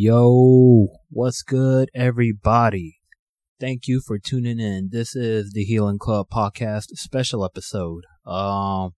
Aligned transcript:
Yo, 0.00 0.86
what's 1.10 1.42
good, 1.42 1.90
everybody? 1.92 2.98
Thank 3.58 3.88
you 3.88 4.00
for 4.00 4.16
tuning 4.16 4.60
in. 4.60 4.90
This 4.92 5.16
is 5.16 5.50
the 5.52 5.64
Healing 5.64 5.98
Club 5.98 6.28
podcast 6.32 6.84
special 6.92 7.44
episode. 7.44 8.04
Um, 8.24 8.92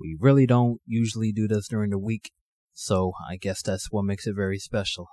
we 0.00 0.16
really 0.18 0.46
don't 0.46 0.80
usually 0.86 1.32
do 1.32 1.46
this 1.46 1.68
during 1.68 1.90
the 1.90 1.98
week, 1.98 2.30
so 2.72 3.12
I 3.28 3.36
guess 3.36 3.60
that's 3.60 3.88
what 3.90 4.06
makes 4.06 4.26
it 4.26 4.34
very 4.34 4.58
special. 4.58 5.08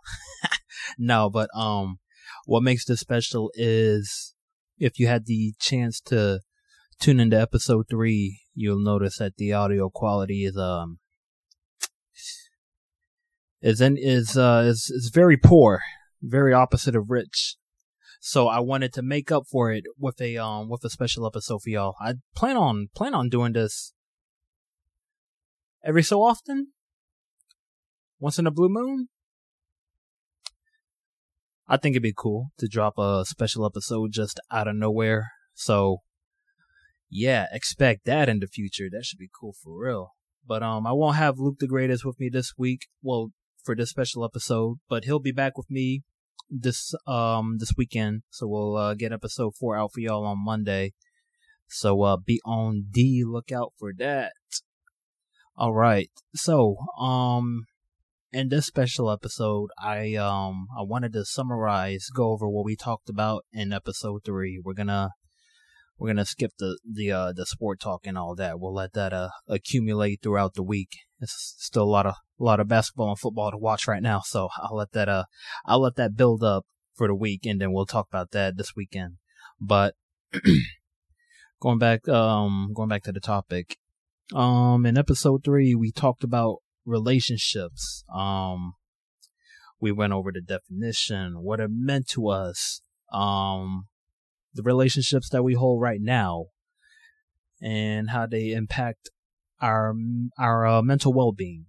no, 0.97 1.29
but 1.29 1.49
um, 1.54 1.99
what 2.45 2.63
makes 2.63 2.86
this 2.86 3.02
special 3.02 3.52
is 3.55 4.36
if 4.77 4.99
you 4.99 5.08
had 5.08 5.25
the 5.25 5.53
chance 5.59 5.99
to 6.05 6.39
tune 7.02 7.20
into 7.20 7.38
episode 7.38 7.88
three, 7.89 8.39
you'll 8.55 8.81
notice 8.81 9.17
that 9.17 9.36
the 9.36 9.52
audio 9.52 9.89
quality 9.89 10.45
is 10.45 10.55
um 10.55 10.99
is 13.62 13.81
in, 13.81 13.98
is 13.98 14.38
uh 14.38 14.63
is 14.66 14.90
is 14.90 15.12
very 15.13 15.38
poor, 15.38 15.81
very 16.22 16.54
opposite 16.54 16.95
of 16.95 17.09
rich. 17.09 17.55
So 18.22 18.48
I 18.48 18.59
wanted 18.59 18.94
to 18.94 19.02
make 19.02 19.31
up 19.31 19.44
for 19.50 19.72
it 19.72 19.86
with 19.98 20.20
a 20.22 20.38
um 20.38 20.70
with 20.70 20.84
a 20.84 20.90
special 20.90 21.26
episode 21.26 21.62
for 21.62 21.70
y'all. 21.70 21.95
I 22.00 22.16
plan 22.36 22.58
on 22.58 22.90
plan 22.95 23.14
on 23.14 23.30
doing 23.30 23.53
this 23.53 23.94
every 25.84 26.03
so 26.03 26.22
often, 26.22 26.67
once 28.20 28.40
in 28.40 28.48
a 28.48 28.52
blue 28.52 28.70
moon. 28.70 29.09
I 31.67 31.78
think 31.78 31.94
it'd 31.94 32.03
be 32.03 32.14
cool 32.16 32.50
to 32.58 32.67
drop 32.67 32.98
a 32.98 33.23
special 33.26 33.66
episode 33.66 34.12
just 34.12 34.39
out 34.52 34.67
of 34.67 34.76
nowhere. 34.76 35.31
So 35.53 36.00
yeah, 37.09 37.45
expect 37.52 38.05
that 38.05 38.28
in 38.28 38.39
the 38.39 38.48
future. 38.48 38.88
That 38.92 39.05
should 39.05 39.20
be 39.20 39.30
cool 39.39 39.53
for 39.53 39.78
real. 39.78 40.14
But 40.45 40.64
um, 40.64 40.88
I 40.88 40.94
won't 40.94 41.17
have 41.17 41.38
Luke 41.38 41.59
the 41.59 41.67
Greatest 41.67 42.03
with 42.03 42.20
me 42.20 42.30
this 42.30 42.53
week. 42.58 42.88
Well, 43.03 43.31
for 43.63 43.75
this 43.75 43.89
special 43.89 44.23
episode, 44.23 44.79
but 44.89 45.05
he'll 45.05 45.19
be 45.19 45.31
back 45.31 45.57
with 45.57 45.69
me 45.69 46.03
this 46.49 46.93
um 47.05 47.57
this 47.59 47.73
weekend. 47.77 48.23
So 48.29 48.47
we'll 48.47 48.75
uh, 48.75 48.93
get 48.95 49.11
episode 49.11 49.55
four 49.55 49.77
out 49.77 49.93
for 49.93 49.99
y'all 49.99 50.25
on 50.25 50.43
Monday. 50.43 50.93
So 51.67 52.02
uh, 52.02 52.17
be 52.17 52.41
on 52.45 52.87
the 52.91 53.23
lookout 53.25 53.73
for 53.77 53.93
that. 53.97 54.33
All 55.55 55.73
right. 55.73 56.09
So 56.33 56.77
um 56.99 57.65
in 58.31 58.49
this 58.49 58.65
special 58.65 59.11
episode, 59.11 59.69
I 59.77 60.15
um 60.15 60.67
I 60.77 60.83
wanted 60.83 61.13
to 61.13 61.25
summarize, 61.25 62.07
go 62.13 62.31
over 62.31 62.47
what 62.47 62.65
we 62.65 62.75
talked 62.75 63.09
about 63.09 63.45
in 63.52 63.73
episode 63.73 64.23
three. 64.23 64.59
We're 64.63 64.73
gonna 64.73 65.11
we're 66.00 66.08
gonna 66.08 66.25
skip 66.25 66.53
the 66.58 66.80
the 66.89 67.11
uh 67.11 67.33
the 67.33 67.45
sport 67.45 67.80
talk 67.80 68.08
and 68.08 68.17
all 68.17 68.33
that. 68.36 68.59
We'll 68.59 68.73
let 68.73 68.94
that 68.94 69.11
uh 69.11 69.30
accumulate 69.47 70.22
throughout 70.23 70.53
the 70.53 70.64
week. 70.64 70.97
It's 71.19 71.55
still 71.59 71.83
a 71.83 71.86
lot 71.86 72.05
of 72.05 72.16
a 72.39 72.44
lot 72.44 72.61
of 72.61 72.69
basketball 72.69 73.09
and 73.09 73.19
football 73.19 73.52
to 73.52 73.58
watch 73.58 73.88
right 73.88 74.02
now, 74.02 74.22
so 74.25 74.47
I'll 74.58 74.77
let 74.77 74.94
that 74.94 75.09
uh 75.09 75.25
I'll 75.66 75.81
let 75.81 75.95
that 75.97 76.16
build 76.16 76.42
up 76.42 76.66
for 76.95 77.08
the 77.08 77.16
week, 77.16 77.45
and 77.45 77.59
then 77.59 77.73
we'll 77.73 77.86
talk 77.86 78.08
about 78.09 78.31
that 78.31 78.58
this 78.58 78.75
weekend. 78.75 79.17
But 79.59 79.95
going 81.61 81.80
back 81.80 82.08
um 82.08 82.72
going 82.73 82.89
back 82.89 83.03
to 83.03 83.11
the 83.11 83.20
topic, 83.20 83.77
um 84.33 84.86
in 84.86 84.97
episode 84.97 85.44
three 85.44 85.75
we 85.75 85.92
talked 85.92 86.23
about 86.23 86.59
relationships. 86.86 88.05
Um 88.14 88.73
we 89.81 89.92
went 89.92 90.14
over 90.14 90.31
the 90.31 90.42
definition, 90.42 91.42
what 91.42 91.59
it 91.59 91.70
meant 91.72 92.08
to 92.09 92.30
us, 92.30 92.81
um 93.11 93.89
the 94.59 94.63
relationships 94.63 95.29
that 95.29 95.41
we 95.41 95.53
hold 95.53 95.81
right 95.81 96.02
now 96.02 96.47
and 97.61 98.09
how 98.09 98.25
they 98.25 98.52
impact 98.52 99.09
our 99.61 99.93
our 100.37 100.67
uh, 100.67 100.81
mental 100.81 101.14
well-being. 101.14 101.65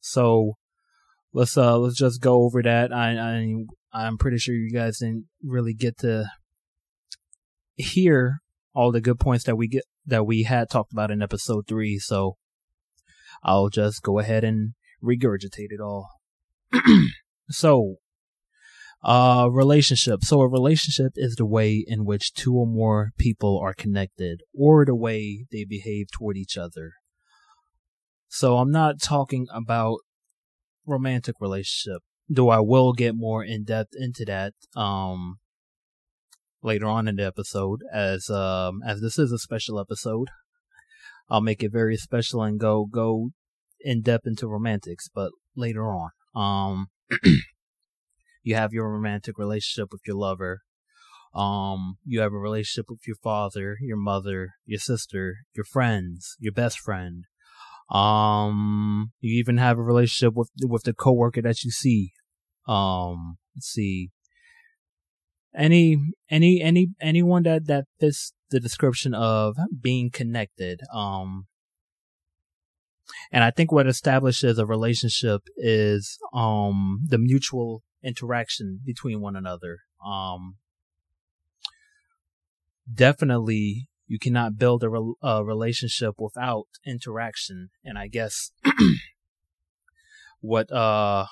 So 0.00 0.54
let's 1.34 1.56
uh 1.58 1.78
let's 1.78 1.98
just 1.98 2.22
go 2.22 2.42
over 2.42 2.62
that. 2.62 2.90
I 2.90 3.18
I 3.18 3.54
I'm 3.92 4.16
pretty 4.16 4.38
sure 4.38 4.54
you 4.54 4.72
guys 4.72 4.98
didn't 4.98 5.26
really 5.42 5.74
get 5.74 5.98
to 5.98 6.24
hear 7.76 8.40
all 8.74 8.92
the 8.92 9.00
good 9.02 9.20
points 9.20 9.44
that 9.44 9.56
we 9.56 9.68
get 9.68 9.84
that 10.06 10.26
we 10.26 10.44
had 10.44 10.70
talked 10.70 10.92
about 10.92 11.10
in 11.10 11.20
episode 11.20 11.66
3, 11.68 11.98
so 11.98 12.36
I'll 13.42 13.68
just 13.68 14.02
go 14.02 14.18
ahead 14.18 14.42
and 14.42 14.72
regurgitate 15.04 15.70
it 15.70 15.80
all. 15.80 16.08
so, 17.50 17.96
uh, 19.02 19.48
relationship. 19.50 20.22
So 20.22 20.40
a 20.40 20.48
relationship 20.48 21.12
is 21.16 21.36
the 21.36 21.46
way 21.46 21.84
in 21.86 22.04
which 22.04 22.32
two 22.32 22.54
or 22.54 22.66
more 22.66 23.10
people 23.18 23.58
are 23.58 23.74
connected 23.74 24.42
or 24.54 24.84
the 24.84 24.94
way 24.94 25.46
they 25.50 25.64
behave 25.64 26.06
toward 26.12 26.36
each 26.36 26.56
other. 26.56 26.92
So 28.28 28.58
I'm 28.58 28.70
not 28.70 29.00
talking 29.02 29.46
about 29.52 29.98
romantic 30.86 31.36
relationship, 31.40 32.02
though 32.28 32.50
I 32.50 32.60
will 32.60 32.92
get 32.92 33.14
more 33.14 33.42
in 33.42 33.64
depth 33.64 33.92
into 33.94 34.24
that, 34.26 34.52
um, 34.76 35.38
later 36.62 36.86
on 36.86 37.08
in 37.08 37.16
the 37.16 37.24
episode 37.24 37.80
as, 37.92 38.28
um, 38.28 38.80
as 38.86 39.00
this 39.00 39.18
is 39.18 39.32
a 39.32 39.38
special 39.38 39.80
episode. 39.80 40.28
I'll 41.28 41.40
make 41.40 41.62
it 41.62 41.72
very 41.72 41.96
special 41.96 42.42
and 42.42 42.58
go, 42.58 42.84
go 42.84 43.30
in 43.80 44.02
depth 44.02 44.26
into 44.26 44.46
romantics, 44.46 45.08
but 45.12 45.30
later 45.56 45.88
on. 45.88 46.10
Um, 46.34 46.88
you 48.42 48.54
have 48.54 48.72
your 48.72 48.90
romantic 48.90 49.38
relationship 49.38 49.88
with 49.92 50.02
your 50.06 50.16
lover. 50.16 50.62
Um, 51.34 51.98
you 52.04 52.20
have 52.20 52.32
a 52.32 52.38
relationship 52.38 52.86
with 52.88 53.06
your 53.06 53.16
father, 53.22 53.76
your 53.80 53.96
mother, 53.96 54.50
your 54.64 54.80
sister, 54.80 55.36
your 55.54 55.64
friends, 55.64 56.36
your 56.38 56.52
best 56.52 56.78
friend. 56.78 57.24
Um, 57.90 59.12
you 59.20 59.38
even 59.38 59.58
have 59.58 59.78
a 59.78 59.82
relationship 59.82 60.34
with 60.34 60.50
with 60.62 60.84
the 60.84 60.94
coworker 60.94 61.42
that 61.42 61.62
you 61.64 61.70
see. 61.70 62.12
Um, 62.66 63.38
let's 63.54 63.66
see. 63.66 64.10
Any 65.54 65.98
any 66.30 66.60
any 66.62 66.88
anyone 67.00 67.42
that 67.44 67.66
that 67.66 67.84
fits 67.98 68.32
the 68.50 68.60
description 68.60 69.14
of 69.14 69.56
being 69.80 70.10
connected. 70.10 70.80
Um, 70.92 71.46
and 73.32 73.42
I 73.42 73.50
think 73.50 73.72
what 73.72 73.88
establishes 73.88 74.58
a 74.58 74.66
relationship 74.66 75.42
is 75.56 76.18
um 76.32 77.00
the 77.08 77.18
mutual 77.18 77.82
interaction 78.02 78.80
between 78.84 79.20
one 79.20 79.36
another. 79.36 79.78
Um, 80.04 80.56
definitely, 82.92 83.88
you 84.06 84.18
cannot 84.18 84.56
build 84.56 84.82
a, 84.82 84.88
re- 84.88 85.14
a 85.22 85.44
relationship 85.44 86.14
without 86.18 86.66
interaction. 86.84 87.70
And 87.84 87.98
I 87.98 88.08
guess 88.08 88.50
what 90.40 90.72
uh 90.72 91.26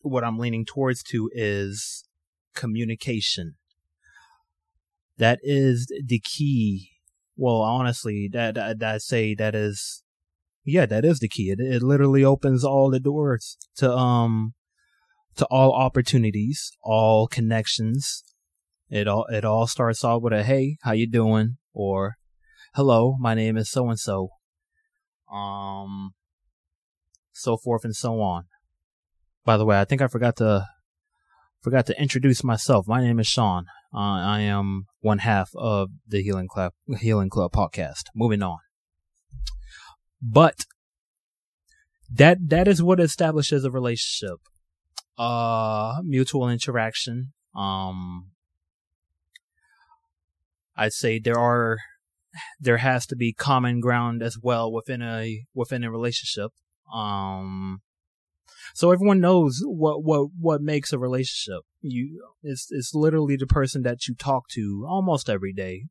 what 0.00 0.24
I'm 0.24 0.38
leaning 0.38 0.64
towards 0.64 1.02
to 1.04 1.30
is 1.32 2.04
communication. 2.54 3.54
That 5.18 5.38
is 5.42 5.86
the 6.06 6.20
key. 6.20 6.90
Well, 7.36 7.60
honestly, 7.60 8.28
that 8.32 8.58
I 8.58 8.98
say 8.98 9.34
that 9.34 9.54
is, 9.54 10.02
yeah, 10.64 10.86
that 10.86 11.04
is 11.04 11.20
the 11.20 11.28
key. 11.28 11.50
It, 11.50 11.60
it 11.60 11.82
literally 11.82 12.24
opens 12.24 12.64
all 12.64 12.90
the 12.90 13.00
doors 13.00 13.56
to 13.76 13.92
um 13.92 14.54
to 15.36 15.46
all 15.46 15.72
opportunities, 15.72 16.72
all 16.82 17.26
connections. 17.26 18.24
It 18.88 19.08
all 19.08 19.26
it 19.26 19.44
all 19.44 19.66
starts 19.66 20.04
off 20.04 20.22
with 20.22 20.32
a 20.32 20.42
hey, 20.42 20.76
how 20.82 20.92
you 20.92 21.08
doing? 21.08 21.56
Or 21.72 22.16
hello, 22.74 23.16
my 23.18 23.34
name 23.34 23.56
is 23.56 23.70
so 23.70 23.88
and 23.88 23.98
so. 23.98 24.28
Um 25.32 26.12
so 27.32 27.56
forth 27.56 27.84
and 27.84 27.96
so 27.96 28.20
on. 28.20 28.44
By 29.44 29.56
the 29.56 29.64
way, 29.64 29.80
I 29.80 29.84
think 29.84 30.02
I 30.02 30.06
forgot 30.06 30.36
to 30.36 30.66
forgot 31.62 31.86
to 31.86 32.00
introduce 32.00 32.44
myself. 32.44 32.86
My 32.86 33.00
name 33.00 33.18
is 33.18 33.26
Sean. 33.26 33.66
Uh, 33.94 33.98
I 33.98 34.40
am 34.40 34.86
one 35.00 35.18
half 35.18 35.50
of 35.54 35.90
the 36.06 36.22
Healing 36.22 36.48
Club 36.48 36.72
Healing 36.98 37.30
Club 37.30 37.52
podcast. 37.52 38.04
Moving 38.14 38.42
on. 38.42 38.58
But 40.20 40.64
that 42.10 42.38
that 42.48 42.68
is 42.68 42.82
what 42.82 43.00
establishes 43.00 43.64
a 43.64 43.70
relationship 43.70 44.38
uh 45.18 46.00
mutual 46.04 46.48
interaction. 46.48 47.32
Um 47.54 48.30
i'd 50.74 50.92
say 50.92 51.18
there 51.18 51.38
are 51.38 51.76
there 52.58 52.78
has 52.78 53.04
to 53.06 53.14
be 53.14 53.32
common 53.32 53.78
ground 53.78 54.22
as 54.22 54.38
well 54.42 54.72
within 54.72 55.02
a 55.02 55.44
within 55.54 55.84
a 55.84 55.90
relationship. 55.90 56.50
Um 56.92 57.82
so 58.74 58.90
everyone 58.90 59.20
knows 59.20 59.60
what 59.64 60.02
what 60.02 60.28
what 60.38 60.62
makes 60.62 60.92
a 60.92 60.98
relationship. 60.98 61.62
You 61.80 62.24
it's 62.42 62.68
it's 62.70 62.94
literally 62.94 63.36
the 63.36 63.46
person 63.46 63.82
that 63.82 64.08
you 64.08 64.14
talk 64.14 64.48
to 64.52 64.86
almost 64.88 65.28
every 65.28 65.52
day. 65.52 65.86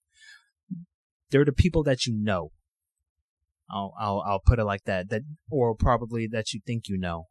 They're 1.30 1.46
the 1.46 1.54
people 1.54 1.84
that 1.84 2.06
you 2.06 2.14
know. 2.14 2.52
I'll 3.70 3.94
I'll 4.00 4.24
I'll 4.26 4.42
put 4.46 4.60
it 4.60 4.66
like 4.66 4.84
that 4.86 5.10
that 5.10 5.22
or 5.50 5.76
probably 5.76 6.28
that 6.28 6.54
you 6.54 6.60
think 6.66 6.90
you 6.90 6.98
know 6.98 7.28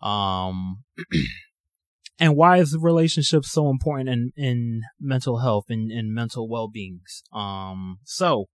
um, 0.00 0.84
and 2.18 2.36
why 2.36 2.58
is 2.58 2.76
relationship 2.80 3.44
so 3.44 3.70
important 3.70 4.08
in, 4.08 4.32
in 4.36 4.82
mental 5.00 5.38
health 5.38 5.66
and, 5.68 5.90
in 5.90 6.14
mental 6.14 6.48
well-beings? 6.48 7.22
Um, 7.32 7.98
so 8.04 8.46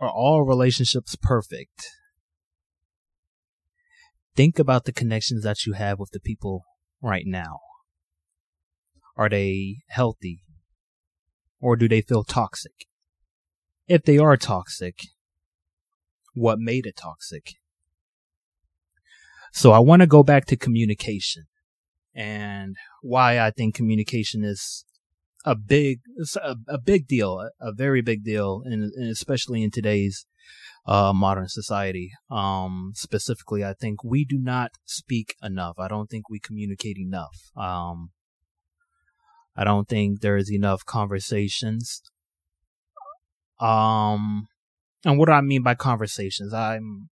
are 0.00 0.10
all 0.10 0.44
relationships 0.44 1.16
perfect? 1.20 1.88
think 4.38 4.60
about 4.60 4.84
the 4.84 4.92
connections 4.92 5.42
that 5.42 5.66
you 5.66 5.72
have 5.72 5.98
with 5.98 6.12
the 6.12 6.20
people 6.20 6.62
right 7.02 7.24
now. 7.26 7.58
Are 9.16 9.28
they 9.28 9.78
healthy? 9.88 10.44
Or 11.60 11.74
do 11.74 11.88
they 11.88 12.02
feel 12.02 12.22
toxic? 12.22 12.86
If 13.88 14.04
they 14.04 14.16
are 14.16 14.36
toxic, 14.36 15.00
what 16.34 16.60
made 16.60 16.86
it 16.86 16.94
toxic? 16.96 17.54
So 19.52 19.72
I 19.72 19.78
want 19.78 20.00
to 20.00 20.06
go 20.06 20.22
back 20.22 20.46
to 20.46 20.56
communication 20.56 21.44
and 22.14 22.76
why 23.02 23.38
I 23.38 23.50
think 23.50 23.74
communication 23.74 24.44
is 24.44 24.84
a 25.44 25.54
big, 25.54 26.00
a, 26.36 26.56
a 26.68 26.78
big 26.78 27.06
deal, 27.06 27.40
a, 27.40 27.68
a, 27.68 27.72
very 27.72 28.02
big 28.02 28.24
deal, 28.24 28.62
and, 28.64 28.92
especially 29.10 29.62
in 29.62 29.70
today's 29.70 30.26
uh, 30.86 31.12
modern 31.12 31.48
society. 31.48 32.10
Um, 32.30 32.92
specifically, 32.94 33.64
I 33.64 33.74
think 33.74 34.02
we 34.02 34.24
do 34.24 34.38
not 34.38 34.72
speak 34.84 35.36
enough. 35.42 35.78
I 35.78 35.88
don't 35.88 36.08
think 36.08 36.28
we 36.28 36.40
communicate 36.40 36.98
enough. 36.98 37.50
Um, 37.56 38.10
I 39.56 39.64
don't 39.64 39.88
think 39.88 40.20
there 40.20 40.36
is 40.36 40.52
enough 40.52 40.84
conversations. 40.84 42.02
Um, 43.60 44.46
and 45.04 45.18
what 45.18 45.26
do 45.26 45.32
I 45.32 45.40
mean 45.40 45.62
by 45.62 45.74
conversations? 45.74 46.54
I'm, 46.54 47.10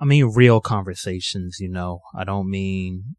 I 0.00 0.06
mean 0.06 0.32
real 0.34 0.60
conversations, 0.60 1.58
you 1.60 1.68
know. 1.68 2.00
I 2.14 2.24
don't 2.24 2.48
mean, 2.48 3.16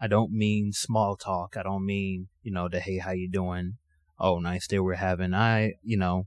I 0.00 0.08
don't 0.08 0.32
mean 0.32 0.72
small 0.72 1.16
talk. 1.16 1.56
I 1.56 1.62
don't 1.62 1.86
mean, 1.86 2.28
you 2.42 2.52
know, 2.52 2.68
the 2.68 2.80
hey, 2.80 2.98
how 2.98 3.12
you 3.12 3.30
doing? 3.30 3.74
Oh, 4.18 4.40
nice 4.40 4.66
day 4.66 4.80
we're 4.80 4.94
having. 4.94 5.32
I, 5.32 5.74
you 5.82 5.96
know, 5.96 6.26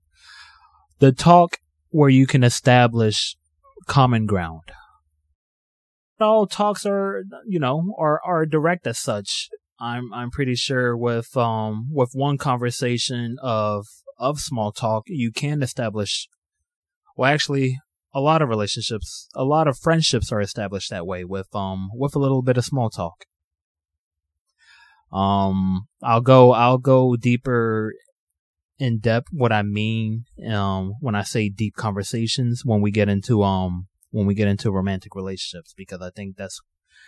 the 1.00 1.12
talk 1.12 1.58
where 1.90 2.10
you 2.10 2.26
can 2.26 2.44
establish 2.44 3.36
common 3.86 4.26
ground. 4.26 4.72
All 6.20 6.48
talks 6.48 6.86
are, 6.86 7.24
you 7.46 7.60
know, 7.60 7.94
are, 8.00 8.22
are 8.24 8.46
direct 8.46 8.88
as 8.88 8.98
such. 8.98 9.50
I'm 9.80 10.14
I'm 10.14 10.32
pretty 10.32 10.56
sure 10.56 10.98
with 10.98 11.36
um 11.38 11.90
with 11.92 12.12
one 12.14 12.38
conversation 12.38 13.38
of 13.42 13.86
of 14.18 14.40
small 14.40 14.72
talk 14.72 15.04
you 15.06 15.32
can 15.32 15.62
establish 15.62 16.28
well 17.16 17.32
actually 17.32 17.80
a 18.14 18.20
lot 18.20 18.42
of 18.42 18.50
relationships 18.50 19.28
a 19.36 19.44
lot 19.44 19.68
of 19.68 19.78
friendships 19.78 20.32
are 20.32 20.42
established 20.42 20.90
that 20.90 21.06
way 21.06 21.24
with 21.24 21.48
um 21.54 21.90
with 21.94 22.16
a 22.16 22.20
little 22.20 22.42
bit 22.42 22.58
of 22.58 22.66
small 22.66 22.90
talk. 22.90 23.26
Um 25.12 25.88
I'll 26.04 26.22
go 26.22 26.52
I'll 26.52 26.78
go 26.78 27.16
deeper 27.16 27.94
in 28.80 29.00
depth 29.00 29.28
what 29.32 29.52
I 29.52 29.64
mean 29.64 30.26
um 30.50 30.94
when 31.00 31.16
I 31.16 31.24
say 31.24 31.50
deep 31.50 31.76
conversations 31.76 32.64
when 32.64 32.82
we 32.82 32.92
get 32.92 33.10
into 33.10 33.44
um 33.44 33.88
when 34.12 34.26
we 34.26 34.36
get 34.36 34.48
into 34.48 34.72
romantic 34.72 35.16
relationships 35.16 35.74
because 35.76 36.02
I 36.02 36.10
think 36.10 36.38
that's 36.38 36.60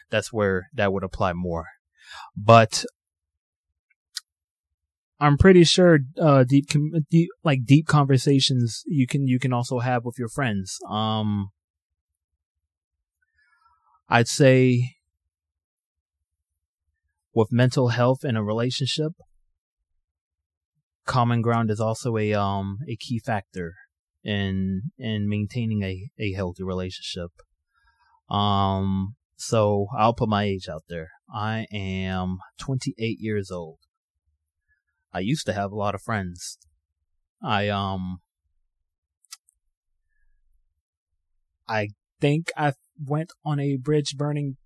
that's 0.09 0.33
where 0.33 0.69
that 0.73 0.91
would 0.91 1.03
apply 1.03 1.33
more 1.33 1.65
but 2.35 2.83
I'm 5.19 5.37
pretty 5.37 5.65
sure 5.65 5.99
uh, 6.19 6.45
deep, 6.45 6.67
deep, 7.09 7.29
like 7.43 7.65
deep 7.65 7.87
conversations 7.87 8.83
you 8.85 9.05
can 9.05 9.27
you 9.27 9.37
can 9.37 9.51
also 9.51 9.79
have 9.79 10.05
with 10.05 10.17
your 10.17 10.29
friends. 10.29 10.79
Um, 10.89 11.49
I'd 14.07 14.29
say 14.29 14.95
with 17.33 17.51
mental 17.51 17.89
health 17.89 18.23
in 18.23 18.37
a 18.37 18.43
relationship, 18.43 19.11
common 21.05 21.41
ground 21.41 21.69
is 21.69 21.81
also 21.81 22.17
a 22.17 22.33
um 22.33 22.79
a 22.87 22.95
key 22.95 23.19
factor 23.19 23.73
in 24.23 24.83
in 24.97 25.27
maintaining 25.27 25.83
a 25.83 26.09
a 26.17 26.31
healthy 26.33 26.63
relationship. 26.63 27.31
Um, 28.29 29.15
so 29.35 29.87
I'll 29.97 30.13
put 30.13 30.29
my 30.29 30.43
age 30.43 30.69
out 30.69 30.83
there. 30.87 31.09
I 31.33 31.65
am 31.73 32.37
28 32.59 33.19
years 33.19 33.51
old. 33.51 33.79
I 35.13 35.19
used 35.19 35.45
to 35.47 35.53
have 35.53 35.71
a 35.71 35.75
lot 35.75 35.95
of 35.95 36.01
friends. 36.01 36.57
I, 37.43 37.69
um, 37.69 38.19
I 41.67 41.89
think 42.19 42.51
I 42.57 42.73
went 43.03 43.31
on 43.45 43.59
a 43.59 43.77
bridge 43.77 44.15
burning 44.17 44.57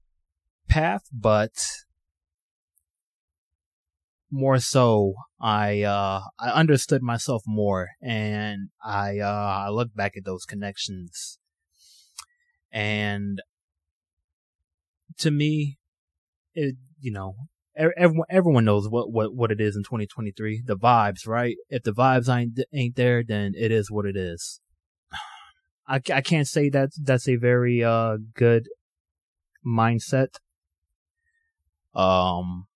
path, 0.68 1.04
but 1.12 1.54
more 4.32 4.60
so, 4.60 5.14
I, 5.40 5.84
uh, 5.84 6.22
I 6.40 6.50
understood 6.50 7.04
myself 7.04 7.44
more 7.46 7.90
and 8.02 8.70
I, 8.84 9.20
uh, 9.20 9.66
I 9.68 9.70
look 9.70 9.94
back 9.94 10.18
at 10.18 10.26
those 10.26 10.46
connections 10.46 11.38
and 12.72 13.40
to 15.20 15.30
me, 15.32 15.78
it, 16.56 16.76
you 17.00 17.12
know, 17.12 17.36
everyone, 17.76 18.28
everyone 18.30 18.66
knows 18.66 18.88
what, 18.90 19.12
what, 19.12 19.34
what 19.34 19.52
it 19.52 19.60
is 19.60 19.76
in 19.76 19.84
2023. 19.84 20.64
The 20.66 20.78
vibes, 20.78 21.28
right? 21.28 21.56
If 21.70 21.84
the 21.84 21.92
vibes 21.92 22.34
ain't, 22.34 22.60
ain't 22.74 22.96
there, 22.96 23.24
then 23.24 23.54
it 23.58 23.72
is 23.72 23.92
what 23.92 24.06
it 24.06 24.16
is. 24.16 24.60
I, 25.88 26.02
I 26.14 26.22
can't 26.22 26.48
say 26.48 26.70
that 26.70 26.90
that's 27.02 27.28
a 27.28 27.36
very, 27.36 27.84
uh, 27.84 28.18
good 28.36 28.68
mindset. 29.66 30.36
Um, 31.96 32.68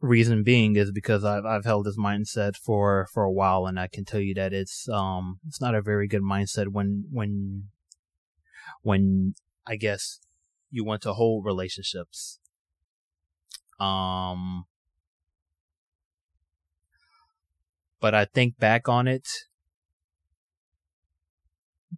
reason 0.00 0.42
being 0.42 0.76
is 0.76 0.92
because 0.92 1.24
I've, 1.24 1.44
I've 1.44 1.64
held 1.64 1.86
this 1.86 1.98
mindset 1.98 2.56
for, 2.56 3.06
for 3.12 3.24
a 3.24 3.32
while 3.32 3.66
and 3.66 3.78
I 3.78 3.86
can 3.86 4.04
tell 4.04 4.20
you 4.20 4.34
that 4.34 4.52
it's, 4.52 4.88
um, 4.88 5.40
it's 5.46 5.60
not 5.60 5.74
a 5.74 5.82
very 5.82 6.08
good 6.08 6.22
mindset 6.22 6.68
when, 6.68 7.04
when, 7.10 7.64
when 8.82 9.34
I 9.66 9.76
guess 9.76 10.20
you 10.70 10.84
want 10.84 11.02
to 11.02 11.12
hold 11.14 11.44
relationships. 11.44 12.39
Um, 13.80 14.64
but 18.00 18.14
I 18.14 18.26
think 18.26 18.58
back 18.58 18.88
on 18.88 19.08
it, 19.08 19.26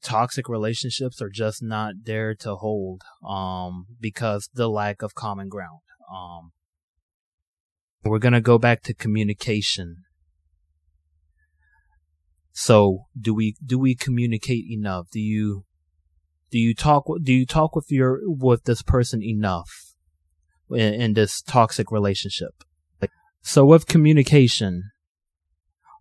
toxic 0.03 0.49
relationships 0.49 1.21
are 1.21 1.29
just 1.29 1.63
not 1.63 1.95
there 2.05 2.35
to 2.37 2.57
hold, 2.57 3.03
um, 3.27 3.87
because 4.01 4.49
the 4.55 4.69
lack 4.69 5.03
of 5.03 5.15
common 5.15 5.49
ground. 5.49 5.81
Um, 6.13 6.53
we're 8.05 8.19
gonna 8.19 8.41
go 8.41 8.59
back 8.59 8.83
to 8.83 8.95
communication. 8.95 9.97
So, 12.53 13.07
do 13.19 13.35
we, 13.35 13.57
do 13.65 13.79
we 13.79 13.95
communicate 13.95 14.65
enough? 14.71 15.09
Do 15.11 15.21
you, 15.21 15.65
do 16.51 16.59
you 16.59 16.75
talk 16.75 17.07
do 17.23 17.33
you 17.33 17.47
talk 17.47 17.75
with 17.75 17.87
your 17.91 18.21
with 18.25 18.65
this 18.65 18.83
person 18.83 19.23
enough 19.23 19.92
in, 20.71 20.95
in 20.95 21.13
this 21.15 21.43
toxic 21.43 21.91
relationship. 21.91 22.53
So 23.43 23.65
with 23.65 23.87
communication 23.87 24.91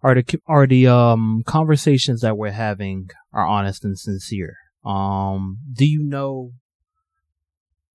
are 0.04 0.16
the 0.16 0.40
are 0.48 0.68
the 0.68 0.88
um 0.88 1.44
conversations 1.46 2.22
that 2.22 2.38
we're 2.38 2.52
having 2.52 3.10
are 3.34 3.46
honest 3.46 3.84
and 3.84 3.98
sincere? 3.98 4.56
Um 4.86 5.58
do 5.74 5.86
you 5.86 6.04
know 6.04 6.52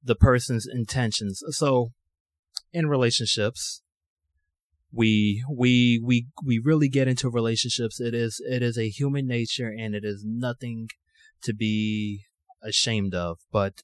the 0.02 0.16
person's 0.16 0.66
intentions? 0.66 1.42
So 1.50 1.92
in 2.72 2.86
relationships 2.86 3.82
we 4.92 5.44
we 5.50 6.00
we 6.02 6.26
we 6.44 6.58
really 6.58 6.88
get 6.88 7.08
into 7.08 7.28
relationships. 7.28 8.00
It 8.00 8.14
is 8.14 8.40
it 8.48 8.62
is 8.62 8.78
a 8.78 8.88
human 8.88 9.26
nature 9.26 9.68
and 9.68 9.94
it 9.94 10.04
is 10.04 10.24
nothing 10.26 10.88
to 11.42 11.54
be 11.54 12.24
ashamed 12.62 13.14
of, 13.14 13.38
but 13.52 13.82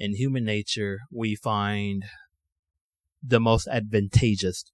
in 0.00 0.16
human 0.16 0.44
nature, 0.44 1.00
we 1.12 1.36
find 1.36 2.04
the 3.22 3.38
most 3.38 3.68
advantageous 3.68 4.64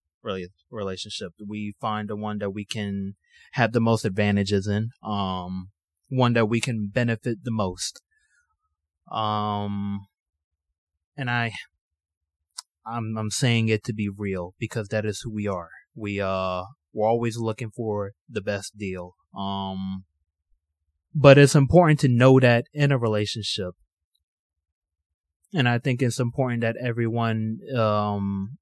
relationship. 0.71 1.33
We 1.45 1.75
find 1.81 2.09
the 2.09 2.17
one 2.17 2.39
that 2.39 2.51
we 2.51 2.65
can 2.65 3.17
have 3.53 3.73
the 3.73 3.81
most 3.81 4.05
advantages 4.05 4.69
in, 4.69 4.91
um, 5.03 5.71
one 6.09 6.33
that 6.35 6.47
we 6.47 6.61
can 6.61 6.89
benefit 6.93 7.39
the 7.43 7.51
most. 7.51 8.01
Um, 9.11 10.07
and 11.17 11.29
I, 11.29 11.53
I'm, 12.87 13.19
I'm 13.19 13.31
saying 13.31 13.69
it 13.69 13.83
to 13.85 13.93
be 13.93 14.09
real 14.09 14.55
because 14.61 14.89
that 14.89 15.05
is 15.05 15.23
who 15.23 15.35
we 15.35 15.49
are. 15.49 15.71
We, 15.97 16.21
uh, 16.21 16.63
we're 16.93 17.09
always 17.09 17.37
looking 17.37 17.71
for 17.71 18.13
the 18.29 18.41
best 18.41 18.79
deal. 18.79 19.17
Um, 19.37 20.05
but 21.13 21.37
it's 21.37 21.57
important 21.57 21.99
to 22.01 22.09
know 22.09 22.39
that 22.39 22.67
in 22.73 22.93
a 22.93 22.99
relationship. 22.99 23.75
And 25.57 25.67
I 25.67 25.79
think 25.79 26.03
it's 26.03 26.21
important 26.21 26.61
that 26.61 26.77
everyone, 26.77 27.61
um, 27.75 28.59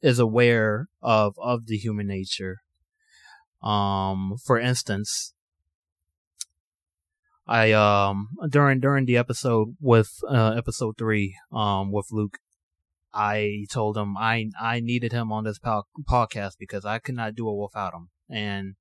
is 0.00 0.18
aware 0.18 0.86
of, 1.02 1.34
of 1.36 1.66
the 1.66 1.76
human 1.76 2.06
nature. 2.06 2.62
Um, 3.62 4.36
for 4.46 4.58
instance, 4.58 5.34
I, 7.46 7.72
um, 7.72 8.28
during, 8.48 8.80
during 8.80 9.04
the 9.04 9.18
episode 9.18 9.76
with, 9.78 10.08
uh, 10.26 10.54
episode 10.56 10.96
three, 10.96 11.36
um, 11.52 11.92
with 11.92 12.06
Luke, 12.10 12.38
I 13.12 13.66
told 13.70 13.98
him 13.98 14.16
I, 14.16 14.46
I 14.58 14.80
needed 14.80 15.12
him 15.12 15.30
on 15.30 15.44
this 15.44 15.58
po- 15.58 15.84
podcast 16.08 16.52
because 16.58 16.86
I 16.86 16.98
could 16.98 17.14
not 17.14 17.34
do 17.34 17.46
it 17.50 17.60
without 17.60 17.92
him. 17.92 18.08
And 18.30 18.76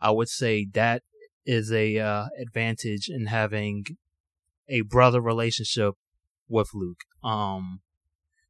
I 0.00 0.12
would 0.12 0.28
say 0.28 0.68
that 0.74 1.02
is 1.44 1.72
a 1.72 1.98
uh, 1.98 2.26
advantage 2.40 3.08
in 3.08 3.26
having 3.26 3.86
a 4.68 4.82
brother 4.82 5.20
relationship 5.20 5.94
with 6.52 6.68
Luke. 6.74 7.00
Um, 7.24 7.80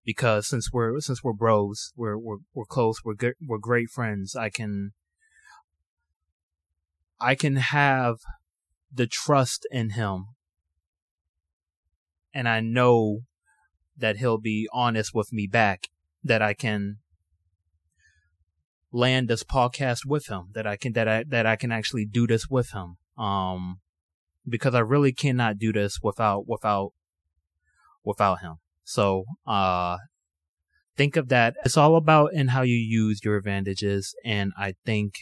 because 0.05 0.49
since 0.49 0.71
we're 0.73 1.01
since 1.01 1.23
we're 1.23 1.33
bros, 1.33 1.93
we're 1.97 2.19
we're 2.19 2.39
we're 2.53 2.65
close, 2.65 3.05
we're 3.05 3.15
good, 3.15 3.35
we're 3.41 3.59
great 3.59 3.89
friends. 3.89 4.35
I 4.35 4.51
can 4.51 4.93
I 7.21 7.35
can 7.35 7.57
have 7.57 8.17
the 8.93 9.07
trust 9.07 9.67
in 9.71 9.91
him, 9.91 10.27
and 12.35 12.49
I 12.49 12.61
know 12.61 13.21
that 13.97 14.17
he'll 14.17 14.39
be 14.39 14.69
honest 14.73 15.15
with 15.15 15.33
me 15.33 15.47
back. 15.47 15.89
That 16.25 16.43
I 16.43 16.55
can 16.55 16.99
land 18.93 19.29
this 19.29 19.45
podcast 19.45 20.01
with 20.05 20.27
him. 20.27 20.49
That 20.55 20.67
I 20.67 20.77
can 20.77 20.93
that 20.95 21.09
I 21.09 21.25
that 21.29 21.47
I 21.47 21.57
can 21.57 21.71
actually 21.71 22.05
do 22.05 22.27
this 22.27 22.49
with 22.49 22.73
him. 22.73 22.97
Um, 23.17 23.81
because 24.49 24.75
I 24.75 24.81
really 24.81 25.13
cannot 25.13 25.59
do 25.59 25.73
this 25.73 26.01
without 26.03 26.49
without 26.49 26.93
without 28.05 28.41
him. 28.41 28.57
So, 28.85 29.25
uh, 29.47 29.99
think 30.97 31.17
of 31.17 31.29
that. 31.29 31.55
It's 31.65 31.77
all 31.77 31.97
about 31.97 32.33
in 32.33 32.49
how 32.49 32.63
you 32.63 32.75
use 32.77 33.21
your 33.25 33.37
advantages. 33.37 34.15
And 34.25 34.53
I 34.59 34.75
think 34.85 35.15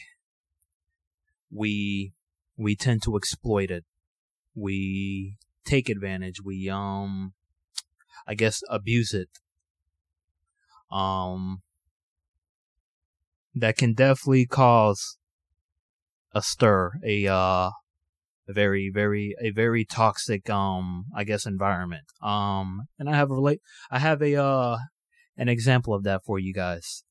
we, 1.51 2.13
we 2.57 2.77
tend 2.77 3.03
to 3.05 3.17
exploit 3.17 3.71
it. 3.71 3.85
We 4.55 5.37
take 5.65 5.89
advantage. 5.89 6.43
We, 6.43 6.69
um, 6.69 7.35
I 8.27 8.35
guess 8.35 8.63
abuse 8.69 9.15
it. 9.15 9.29
Um, 10.91 11.63
that 13.55 13.77
can 13.77 13.95
definitely 13.95 14.47
cause 14.47 15.19
a 16.33 16.43
stir, 16.43 16.93
a, 17.05 17.27
uh, 17.27 17.71
a 18.51 18.53
very 18.53 18.91
very 18.93 19.35
a 19.41 19.51
very 19.51 19.85
toxic 19.85 20.51
um 20.51 21.07
I 21.17 21.25
guess 21.25 21.47
environment. 21.47 22.05
Um 22.23 22.83
and 22.99 23.09
I 23.09 23.17
have 23.17 23.31
a 23.31 23.35
relate 23.35 23.61
I 23.91 23.99
have 23.99 24.21
a 24.23 24.37
uh 24.37 24.79
an 25.37 25.49
example 25.49 25.95
of 25.95 26.03
that 26.05 26.23
for 26.25 26.39
you 26.39 26.53
guys. 26.53 27.05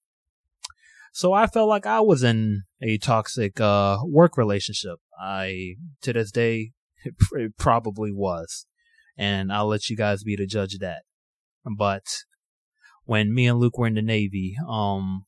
So 1.14 1.34
I 1.34 1.48
felt 1.48 1.70
like 1.70 1.86
I 1.86 2.02
was 2.02 2.24
in 2.24 2.64
a 2.82 2.98
toxic 2.98 3.60
uh 3.60 4.00
work 4.04 4.38
relationship. 4.38 5.00
I 5.20 5.76
to 6.02 6.14
this 6.14 6.32
day 6.32 6.72
it 7.32 7.58
probably 7.58 8.12
was. 8.12 8.66
And 9.18 9.52
I'll 9.52 9.68
let 9.68 9.90
you 9.90 9.98
guys 9.98 10.24
be 10.24 10.36
the 10.36 10.46
judge 10.46 10.76
of 10.76 10.80
that. 10.80 11.04
But 11.78 12.06
when 13.04 13.34
me 13.34 13.48
and 13.48 13.60
Luke 13.60 13.78
were 13.78 13.88
in 13.88 13.96
the 13.96 14.02
Navy, 14.02 14.56
um 14.68 15.26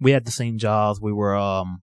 we 0.00 0.10
had 0.10 0.24
the 0.24 0.32
same 0.32 0.58
jobs. 0.58 1.00
We 1.00 1.12
were 1.12 1.36
um 1.36 1.83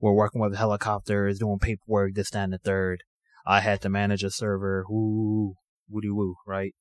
we're 0.00 0.12
working 0.12 0.40
with 0.40 0.56
helicopters, 0.56 1.38
doing 1.38 1.58
paperwork, 1.58 2.14
this, 2.14 2.30
that, 2.30 2.44
and 2.44 2.52
the 2.52 2.58
third. 2.58 3.02
I 3.46 3.60
had 3.60 3.80
to 3.82 3.88
manage 3.88 4.22
a 4.22 4.30
server, 4.30 4.84
woo, 4.88 5.54
woody 5.88 6.10
woo, 6.10 6.36
right? 6.46 6.74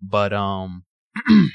But, 0.00 0.32
um, 0.32 0.84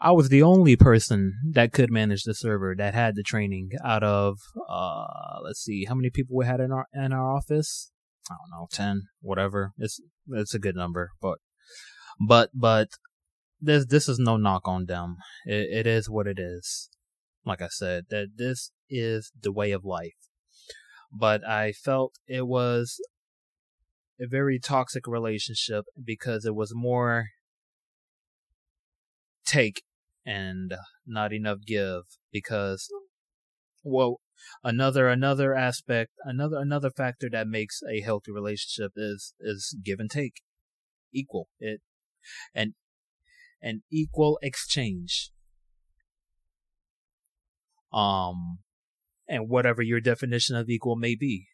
I 0.00 0.12
was 0.12 0.28
the 0.28 0.42
only 0.42 0.76
person 0.76 1.34
that 1.52 1.72
could 1.72 1.90
manage 1.90 2.22
the 2.22 2.34
server 2.34 2.74
that 2.78 2.94
had 2.94 3.16
the 3.16 3.24
training 3.24 3.70
out 3.84 4.04
of, 4.04 4.38
uh, 4.68 5.40
let's 5.42 5.60
see, 5.60 5.86
how 5.86 5.94
many 5.94 6.10
people 6.10 6.36
we 6.36 6.46
had 6.46 6.60
in 6.60 6.70
our, 6.70 6.86
in 6.94 7.12
our 7.12 7.36
office? 7.36 7.90
I 8.30 8.34
don't 8.34 8.60
know, 8.60 8.68
10, 8.70 9.08
whatever. 9.20 9.72
It's, 9.78 10.00
it's 10.28 10.54
a 10.54 10.60
good 10.60 10.76
number, 10.76 11.10
but, 11.20 11.38
but, 12.20 12.50
but, 12.54 12.88
this, 13.60 13.86
this 13.86 14.08
is 14.08 14.20
no 14.20 14.36
knock 14.36 14.68
on 14.68 14.86
them. 14.86 15.16
It, 15.44 15.68
it 15.78 15.86
is 15.88 16.08
what 16.08 16.28
it 16.28 16.38
is. 16.38 16.90
Like 17.44 17.60
I 17.60 17.68
said, 17.68 18.04
that 18.10 18.28
this 18.36 18.70
is 18.88 19.32
the 19.40 19.52
way 19.52 19.72
of 19.72 19.84
life. 19.84 20.16
But 21.12 21.46
I 21.46 21.72
felt 21.72 22.14
it 22.26 22.46
was 22.46 23.00
a 24.20 24.26
very 24.26 24.58
toxic 24.58 25.06
relationship 25.06 25.84
because 26.02 26.44
it 26.44 26.54
was 26.54 26.72
more 26.74 27.26
take 29.46 29.82
and 30.26 30.74
not 31.06 31.32
enough 31.32 31.58
give 31.66 32.02
because 32.30 32.88
well 33.82 34.20
another 34.62 35.08
another 35.08 35.54
aspect 35.54 36.12
another 36.24 36.58
another 36.58 36.90
factor 36.90 37.28
that 37.30 37.46
makes 37.46 37.80
a 37.90 38.00
healthy 38.00 38.30
relationship 38.30 38.92
is 38.96 39.34
is 39.40 39.76
give 39.82 40.00
and 40.00 40.10
take. 40.10 40.42
Equal. 41.12 41.48
It 41.58 41.80
and 42.54 42.74
an 43.62 43.82
equal 43.90 44.38
exchange. 44.42 45.30
Um 47.92 48.58
and 49.28 49.48
whatever 49.48 49.82
your 49.82 50.00
definition 50.00 50.56
of 50.56 50.68
equal 50.68 50.96
may 50.96 51.14
be. 51.14 51.48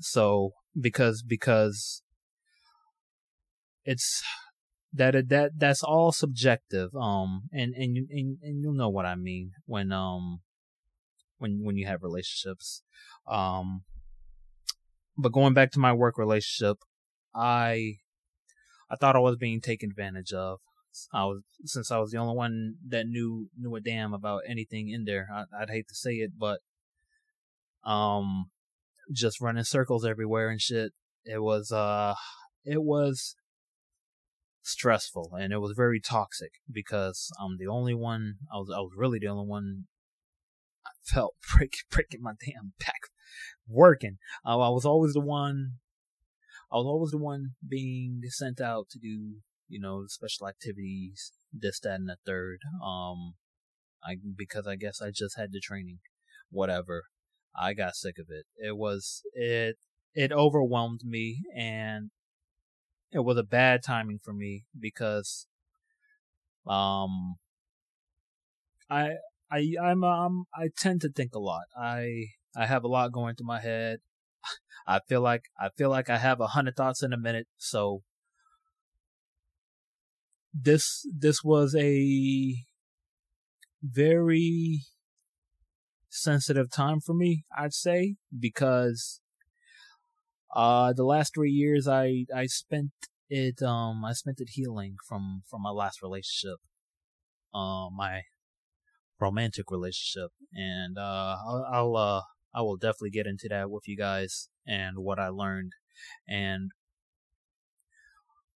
So 0.00 0.52
because 0.78 1.22
because 1.22 2.02
it's 3.84 4.22
that 4.92 5.28
that 5.28 5.52
that's 5.56 5.82
all 5.82 6.12
subjective 6.12 6.90
um 6.94 7.42
and 7.52 7.74
and 7.74 7.96
and, 8.10 8.38
and 8.42 8.62
you'll 8.62 8.74
know 8.74 8.88
what 8.88 9.06
I 9.06 9.14
mean 9.14 9.52
when 9.66 9.92
um 9.92 10.40
when 11.38 11.62
when 11.62 11.76
you 11.76 11.86
have 11.86 12.02
relationships 12.02 12.82
um 13.28 13.82
but 15.16 15.32
going 15.32 15.54
back 15.54 15.70
to 15.72 15.78
my 15.78 15.92
work 15.92 16.18
relationship 16.18 16.78
I 17.34 17.96
I 18.90 18.96
thought 18.96 19.16
I 19.16 19.20
was 19.20 19.36
being 19.36 19.60
taken 19.60 19.90
advantage 19.90 20.32
of 20.32 20.60
I 21.12 21.24
was 21.24 21.42
since 21.64 21.90
I 21.90 21.98
was 21.98 22.10
the 22.10 22.18
only 22.18 22.34
one 22.34 22.74
that 22.88 23.06
knew 23.06 23.48
knew 23.56 23.74
a 23.74 23.80
damn 23.80 24.12
about 24.12 24.42
anything 24.48 24.88
in 24.88 25.04
there. 25.04 25.28
I, 25.32 25.44
would 25.60 25.70
hate 25.70 25.88
to 25.88 25.94
say 25.94 26.14
it, 26.14 26.32
but 26.38 26.60
um, 27.84 28.50
just 29.12 29.40
running 29.40 29.64
circles 29.64 30.04
everywhere 30.04 30.48
and 30.48 30.60
shit. 30.60 30.92
It 31.24 31.42
was 31.42 31.72
uh, 31.72 32.14
it 32.64 32.82
was 32.82 33.36
stressful 34.62 35.32
and 35.38 35.52
it 35.52 35.58
was 35.58 35.74
very 35.76 36.00
toxic 36.00 36.52
because 36.70 37.30
I'm 37.40 37.56
the 37.58 37.66
only 37.66 37.94
one. 37.94 38.34
I 38.52 38.58
was 38.58 38.72
I 38.74 38.80
was 38.80 38.92
really 38.96 39.18
the 39.18 39.28
only 39.28 39.46
one. 39.46 39.84
I 40.84 40.90
felt 41.04 41.34
break, 41.56 41.74
breaking 41.90 42.22
my 42.22 42.32
damn 42.44 42.72
back 42.78 43.00
working. 43.68 44.18
Uh, 44.44 44.58
I 44.58 44.68
was 44.68 44.84
always 44.84 45.12
the 45.14 45.20
one. 45.20 45.74
I 46.70 46.76
was 46.76 46.86
always 46.86 47.10
the 47.10 47.18
one 47.18 47.50
being 47.66 48.20
sent 48.28 48.60
out 48.60 48.88
to 48.90 48.98
do 48.98 49.36
you 49.72 49.80
know, 49.80 50.04
special 50.06 50.46
activities, 50.46 51.32
this, 51.50 51.80
that, 51.80 51.94
and 51.94 52.08
the 52.08 52.16
third. 52.26 52.58
Um, 52.84 53.34
I, 54.04 54.16
because 54.36 54.66
I 54.66 54.76
guess 54.76 55.00
I 55.00 55.10
just 55.10 55.38
had 55.38 55.50
the 55.50 55.60
training, 55.60 56.00
whatever. 56.50 57.04
I 57.58 57.72
got 57.72 57.96
sick 57.96 58.16
of 58.18 58.26
it. 58.28 58.44
It 58.56 58.76
was, 58.76 59.22
it, 59.32 59.76
it 60.14 60.30
overwhelmed 60.30 61.00
me 61.04 61.40
and 61.56 62.10
it 63.12 63.20
was 63.20 63.38
a 63.38 63.42
bad 63.42 63.82
timing 63.82 64.18
for 64.22 64.34
me 64.34 64.64
because, 64.78 65.46
um, 66.66 67.36
I, 68.90 69.12
I, 69.50 69.72
I'm, 69.82 70.04
um, 70.04 70.44
I 70.54 70.68
tend 70.76 71.00
to 71.00 71.08
think 71.10 71.34
a 71.34 71.38
lot. 71.38 71.64
I, 71.80 72.26
I 72.54 72.66
have 72.66 72.84
a 72.84 72.88
lot 72.88 73.12
going 73.12 73.36
through 73.36 73.46
my 73.46 73.60
head. 73.60 74.00
I 74.86 75.00
feel 75.08 75.22
like, 75.22 75.44
I 75.58 75.70
feel 75.78 75.88
like 75.88 76.10
I 76.10 76.18
have 76.18 76.40
a 76.40 76.48
hundred 76.48 76.76
thoughts 76.76 77.02
in 77.02 77.14
a 77.14 77.18
minute. 77.18 77.46
So 77.56 78.02
this 80.52 81.06
this 81.16 81.42
was 81.42 81.74
a 81.74 82.56
very 83.82 84.82
sensitive 86.08 86.70
time 86.70 87.00
for 87.00 87.14
me, 87.14 87.44
I'd 87.56 87.72
say, 87.74 88.16
because 88.38 89.20
uh 90.54 90.92
the 90.92 91.04
last 91.04 91.34
three 91.34 91.50
years 91.50 91.88
I 91.88 92.26
I 92.34 92.46
spent 92.46 92.90
it 93.30 93.62
um 93.62 94.04
I 94.04 94.12
spent 94.12 94.40
it 94.40 94.50
healing 94.52 94.96
from 95.08 95.42
from 95.48 95.62
my 95.62 95.70
last 95.70 96.02
relationship, 96.02 96.58
uh 97.54 97.88
my 97.90 98.22
romantic 99.20 99.70
relationship, 99.70 100.30
and 100.52 100.98
uh 100.98 101.36
I'll, 101.46 101.66
I'll 101.72 101.96
uh 101.96 102.22
I 102.54 102.60
will 102.60 102.76
definitely 102.76 103.10
get 103.10 103.26
into 103.26 103.48
that 103.48 103.70
with 103.70 103.84
you 103.88 103.96
guys 103.96 104.48
and 104.66 104.98
what 104.98 105.18
I 105.18 105.28
learned. 105.28 105.72
And 106.28 106.70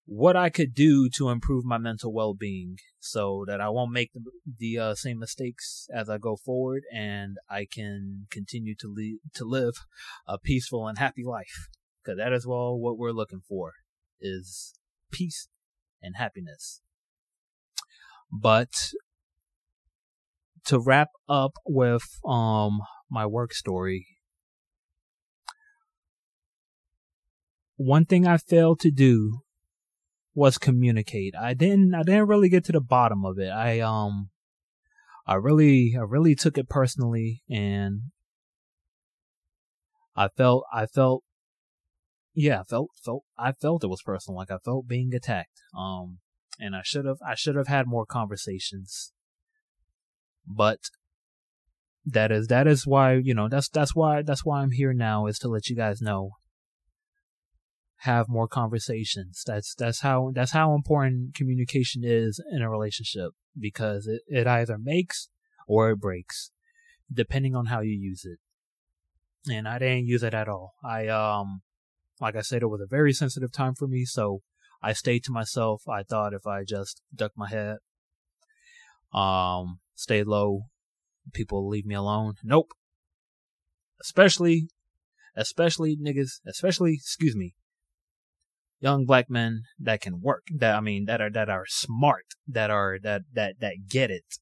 what 0.06 0.36
I 0.36 0.50
could 0.50 0.74
do 0.74 1.10
to 1.16 1.30
improve 1.30 1.66
my 1.66 1.78
mental 1.78 2.14
well-being 2.14 2.78
so 3.00 3.44
that 3.48 3.60
I 3.60 3.70
won't 3.70 3.92
make 3.92 4.14
the, 4.14 4.22
the 4.60 4.80
uh, 4.80 4.96
same 4.96 5.18
mistakes 5.18 5.88
as 5.94 6.10
I 6.10 6.18
go 6.18 6.36
forward 6.36 6.84
and 6.94 7.38
I 7.50 7.66
can 7.72 8.28
continue 8.30 8.76
to 8.80 8.88
lead, 8.88 9.20
to 9.34 9.46
live 9.46 9.74
a 10.28 10.38
peaceful 10.38 10.88
and 10.88 10.98
happy 10.98 11.24
life 11.24 11.70
because 12.04 12.18
that 12.18 12.34
is 12.34 12.46
all 12.46 12.80
what 12.80 12.98
we're 12.98 13.12
looking 13.12 13.42
for 13.48 13.74
is 14.22 14.76
peace 15.12 15.48
and 16.02 16.16
happiness. 16.18 16.82
But 18.32 18.92
to 20.66 20.80
wrap 20.80 21.10
up 21.30 21.54
with 21.66 22.04
um 22.28 22.80
my 23.10 23.26
work 23.26 23.54
story 23.54 24.08
one 27.78 28.06
thing 28.06 28.26
I 28.26 28.38
failed 28.38 28.80
to 28.80 28.92
do 28.92 29.42
was 30.36 30.58
communicate. 30.58 31.34
I 31.36 31.56
didn't 31.56 31.96
I 31.96 32.04
didn't 32.04 32.28
really 32.28 32.50
get 32.50 32.66
to 32.66 32.74
the 32.74 32.82
bottom 32.82 33.26
of 33.26 33.40
it. 33.40 33.50
I 33.50 33.80
um 33.80 34.30
I 35.26 35.36
really 35.36 35.96
I 35.98 36.04
really 36.04 36.36
took 36.36 36.58
it 36.58 36.70
personally 36.70 37.42
and 37.50 38.12
I 40.16 40.28
felt 40.28 40.66
I 40.72 40.86
felt 40.86 41.24
yeah, 42.36 42.60
I 42.60 42.64
felt 42.64 42.90
felt 43.04 43.24
I 43.38 43.54
felt 43.54 43.84
it 43.84 43.88
was 43.88 44.02
personal. 44.04 44.38
Like 44.38 44.52
I 44.52 44.58
felt 44.58 44.88
being 44.88 45.16
attacked. 45.16 45.62
Um, 45.76 46.20
and 46.60 46.76
I 46.76 46.82
should 46.84 47.06
have 47.06 47.18
I 47.26 47.36
should 47.36 47.56
have 47.56 47.68
had 47.68 47.88
more 47.88 48.06
conversations. 48.06 49.14
But 50.46 50.80
that 52.06 52.32
is 52.32 52.48
that 52.48 52.68
is 52.68 52.86
why 52.86 53.14
you 53.14 53.34
know 53.34 53.48
that's 53.48 53.70
that's 53.70 53.96
why 53.96 54.22
that's 54.22 54.46
why 54.46 54.62
I'm 54.62 54.72
here 54.72 54.94
now 54.94 55.26
is 55.28 55.40
to 55.40 55.48
let 55.48 55.70
you 55.70 55.76
guys 55.76 56.02
know. 56.02 56.32
Have 58.00 58.30
more 58.30 58.48
conversations. 58.48 59.44
That's 59.46 59.74
that's 59.74 60.02
how 60.02 60.32
that's 60.34 60.52
how 60.52 60.76
important 60.76 61.34
communication 61.34 62.04
is 62.06 62.44
in 62.52 62.62
a 62.62 62.70
relationship 62.70 63.32
because 63.58 64.06
it, 64.06 64.22
it 64.28 64.48
either 64.48 64.78
makes 64.78 65.30
or 65.68 65.92
it 65.92 66.00
breaks, 66.00 66.52
depending 67.12 67.56
on 67.56 67.68
how 67.68 67.80
you 67.80 67.94
use 67.94 68.26
it. 68.26 68.40
And 69.52 69.68
I 69.68 69.80
didn't 69.80 70.08
use 70.08 70.24
it 70.24 70.34
at 70.34 70.48
all. 70.50 70.74
I 70.84 71.08
um 71.08 71.62
like 72.20 72.36
I 72.36 72.42
said, 72.42 72.62
it 72.62 72.68
was 72.68 72.82
a 72.82 72.88
very 72.88 73.14
sensitive 73.14 73.52
time 73.52 73.76
for 73.76 73.88
me, 73.88 74.06
so 74.06 74.42
I 74.82 74.94
stayed 74.94 75.24
to 75.26 75.32
myself. 75.32 75.88
I 75.88 76.04
thought 76.04 76.34
if 76.34 76.46
I 76.46 76.64
just 76.64 77.02
ducked 77.14 77.38
my 77.38 77.50
head, 77.50 77.78
um, 79.14 79.80
stayed 79.96 80.28
low, 80.28 80.64
people 81.34 81.68
leave 81.68 81.86
me 81.86 81.96
alone. 81.96 82.36
Nope. 82.44 82.72
Especially, 84.00 84.70
especially 85.36 85.98
niggas, 85.98 86.40
especially, 86.46 86.94
excuse 86.94 87.36
me, 87.36 87.56
young 88.86 89.06
black 89.06 89.32
men 89.32 89.64
that 89.80 90.00
can 90.00 90.22
work, 90.22 90.44
that, 90.56 90.76
I 90.76 90.80
mean, 90.80 91.06
that 91.06 91.20
are, 91.20 91.32
that 91.32 91.50
are 91.50 91.66
smart, 91.68 92.26
that 92.48 92.70
are, 92.70 93.00
that, 93.02 93.24
that, 93.34 93.56
that 93.60 93.88
get 93.90 94.12
it. 94.12 94.36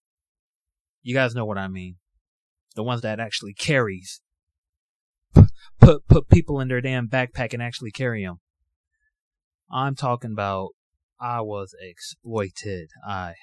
You 1.01 1.15
guys 1.15 1.33
know 1.33 1.45
what 1.45 1.57
I 1.57 1.69
mean. 1.69 1.95
The 2.75 2.83
ones 2.83 3.01
that 3.03 3.21
actually 3.21 3.53
carries 3.53 4.21
put 5.79 6.07
put 6.07 6.29
people 6.29 6.59
in 6.59 6.67
their 6.67 6.81
damn 6.81 7.07
backpack 7.07 7.53
and 7.53 7.63
actually 7.63 7.91
carry 7.91 8.25
them. 8.25 8.39
I'm 9.71 9.95
talking 9.95 10.31
about 10.33 10.71
I 11.19 11.41
was 11.41 11.73
exploited. 11.79 12.89
I 13.07 13.35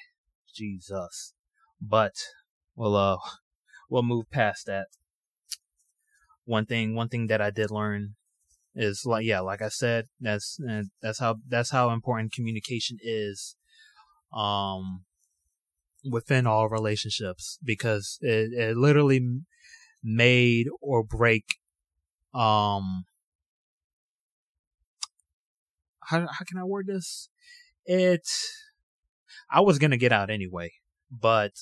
Jesus. 0.54 1.32
But 1.80 2.14
we'll 2.74 2.96
uh 2.96 3.16
we'll 3.88 4.02
move 4.02 4.30
past 4.30 4.66
that. 4.66 4.86
One 6.44 6.66
thing 6.66 6.94
one 6.94 7.08
thing 7.08 7.28
that 7.28 7.40
I 7.40 7.50
did 7.50 7.70
learn 7.70 8.16
is 8.74 9.04
like 9.04 9.24
yeah, 9.24 9.40
like 9.40 9.62
I 9.62 9.68
said, 9.68 10.06
that's 10.20 10.58
that's 11.02 11.18
how 11.18 11.36
that's 11.48 11.70
how 11.70 11.90
important 11.90 12.32
communication 12.32 12.98
is 13.02 13.56
um 14.32 15.04
within 16.04 16.46
all 16.46 16.68
relationships 16.68 17.58
because 17.62 18.18
it, 18.20 18.52
it 18.52 18.76
literally 18.76 19.40
made 20.02 20.66
or 20.80 21.04
break 21.04 21.44
um 22.32 23.04
how 26.04 26.20
how 26.20 26.44
can 26.46 26.58
I 26.58 26.64
word 26.64 26.86
this? 26.86 27.28
It 27.84 28.26
I 29.50 29.60
was 29.60 29.78
gonna 29.78 29.96
get 29.96 30.12
out 30.12 30.30
anyway, 30.30 30.72
but 31.10 31.52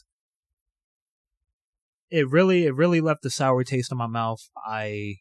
it 2.11 2.29
really 2.31 2.67
it 2.67 2.75
really 2.75 3.01
left 3.01 3.25
a 3.25 3.31
sour 3.31 3.65
taste 3.65 3.93
in 3.93 3.99
my 3.99 4.07
mouth. 4.07 4.41
I 4.57 5.17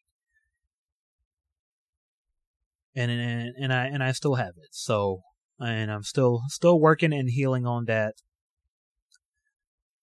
and 2.98 3.12
and 3.12 3.54
and 3.58 3.74
I 3.74 3.86
and 3.86 4.04
I 4.04 4.12
still 4.12 4.36
have 4.36 4.56
it. 4.58 4.70
So 4.72 5.22
and 5.60 5.92
I'm 5.92 6.04
still 6.04 6.42
still 6.48 6.80
working 6.80 7.14
and 7.14 7.30
healing 7.30 7.66
on 7.66 7.86
that. 7.86 8.16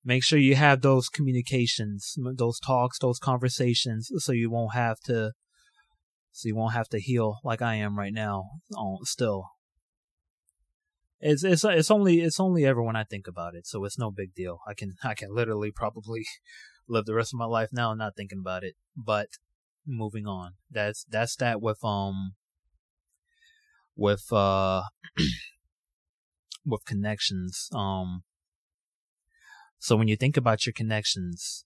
Make 0.04 0.22
sure 0.22 0.38
you 0.38 0.54
have 0.54 0.83
those 0.83 1.09
communications, 1.09 2.14
those 2.37 2.61
talks, 2.61 2.98
those 2.98 3.18
conversations, 3.18 4.11
so 4.18 4.33
you 4.33 4.50
won't 4.50 4.74
have 4.74 5.00
to 5.07 5.33
so 6.33 6.48
you 6.48 6.57
won't 6.57 6.74
have 6.74 6.88
to 6.88 7.00
heal 7.00 7.38
like 7.42 7.62
I 7.62 7.76
am 7.76 7.98
right 7.98 8.12
now. 8.12 8.44
Still, 9.02 9.44
it's 11.20 11.42
it's 11.42 11.64
it's 11.64 11.90
only 11.90 12.20
it's 12.20 12.38
only 12.38 12.64
ever 12.64 12.83
when 12.83 12.96
I 12.96 13.04
think 13.04 13.26
about 13.26 13.54
it, 13.54 13.66
so 13.66 13.85
it's 13.85 13.98
no 13.98 14.11
big 14.11 14.35
deal. 14.35 14.61
I 14.68 14.74
can 14.74 14.94
I 15.02 15.14
can 15.14 15.35
literally 15.35 15.72
probably 15.72 16.26
live 16.88 17.07
the 17.07 17.14
rest 17.14 17.33
of 17.35 17.38
my 17.38 17.46
life 17.46 17.70
now 17.72 17.92
not 17.94 18.14
thinking 18.16 18.40
about 18.40 18.62
it. 18.62 18.74
But 18.96 19.28
moving 19.87 20.26
on, 20.26 20.52
that's 20.70 21.04
that's 21.09 21.35
that 21.37 21.61
with 21.61 21.83
um 21.83 22.35
with 23.96 24.33
uh 24.33 24.83
with 26.64 26.85
connections. 26.85 27.68
Um, 27.74 28.22
so 29.78 29.96
when 29.96 30.09
you 30.09 30.16
think 30.16 30.37
about 30.37 30.66
your 30.66 30.72
connections, 30.72 31.64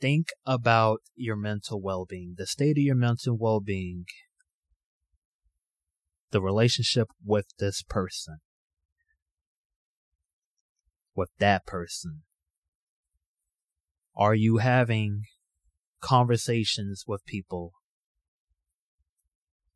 think 0.00 0.28
about 0.46 1.00
your 1.14 1.36
mental 1.36 1.80
well-being, 1.80 2.34
the 2.38 2.46
state 2.46 2.78
of 2.78 2.82
your 2.82 2.96
mental 2.96 3.36
well-being, 3.36 4.06
the 6.30 6.40
relationship 6.40 7.08
with 7.24 7.46
this 7.58 7.82
person, 7.82 8.38
with 11.14 11.30
that 11.38 11.66
person. 11.66 12.22
Are 14.16 14.34
you 14.34 14.58
having 14.58 15.24
conversations 16.00 17.04
with 17.06 17.26
people 17.26 17.72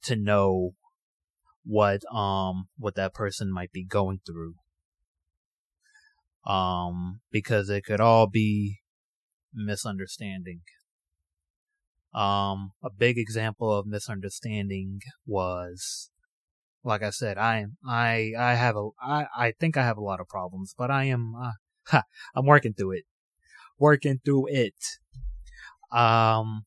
to 0.02 0.16
know 0.16 0.72
what 1.64 2.00
um 2.12 2.68
what 2.78 2.94
that 2.94 3.12
person 3.12 3.52
might 3.52 3.70
be 3.70 3.84
going 3.84 4.18
through 4.26 4.54
um 6.46 7.20
because 7.30 7.68
it 7.68 7.84
could 7.84 8.00
all 8.00 8.26
be 8.26 8.80
misunderstanding. 9.54 10.60
Um, 12.12 12.72
a 12.82 12.90
big 12.90 13.18
example 13.18 13.72
of 13.72 13.86
misunderstanding 13.86 15.00
was, 15.26 16.10
like 16.82 17.02
I 17.02 17.10
said, 17.10 17.38
I 17.38 17.66
I 17.86 18.32
I 18.36 18.54
have 18.54 18.76
a 18.76 18.88
I 19.00 19.26
I 19.36 19.52
think 19.52 19.76
I 19.76 19.84
have 19.84 19.96
a 19.96 20.02
lot 20.02 20.20
of 20.20 20.28
problems, 20.28 20.74
but 20.76 20.90
I 20.90 21.04
am 21.04 21.34
uh, 21.36 22.02
I'm 22.34 22.46
working 22.46 22.74
through 22.74 22.92
it, 22.92 23.04
working 23.78 24.20
through 24.24 24.46
it. 24.48 24.74
Um, 25.92 26.64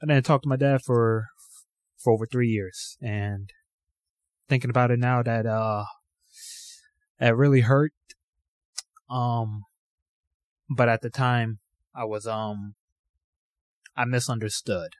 and 0.00 0.10
then 0.10 0.18
I 0.18 0.20
talked 0.20 0.44
to 0.44 0.48
my 0.48 0.56
dad 0.56 0.82
for 0.82 1.28
for 2.02 2.12
over 2.12 2.26
three 2.26 2.48
years, 2.48 2.96
and 3.00 3.50
thinking 4.48 4.70
about 4.70 4.90
it 4.90 4.98
now, 4.98 5.22
that 5.22 5.46
uh, 5.46 5.84
that 7.18 7.36
really 7.36 7.60
hurt. 7.60 7.92
Um, 9.08 9.64
but 10.68 10.88
at 10.88 11.02
the 11.02 11.10
time 11.10 11.58
I 11.94 12.04
was 12.04 12.26
um 12.26 12.74
I 13.96 14.04
misunderstood. 14.04 14.94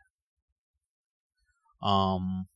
Um 1.83 2.47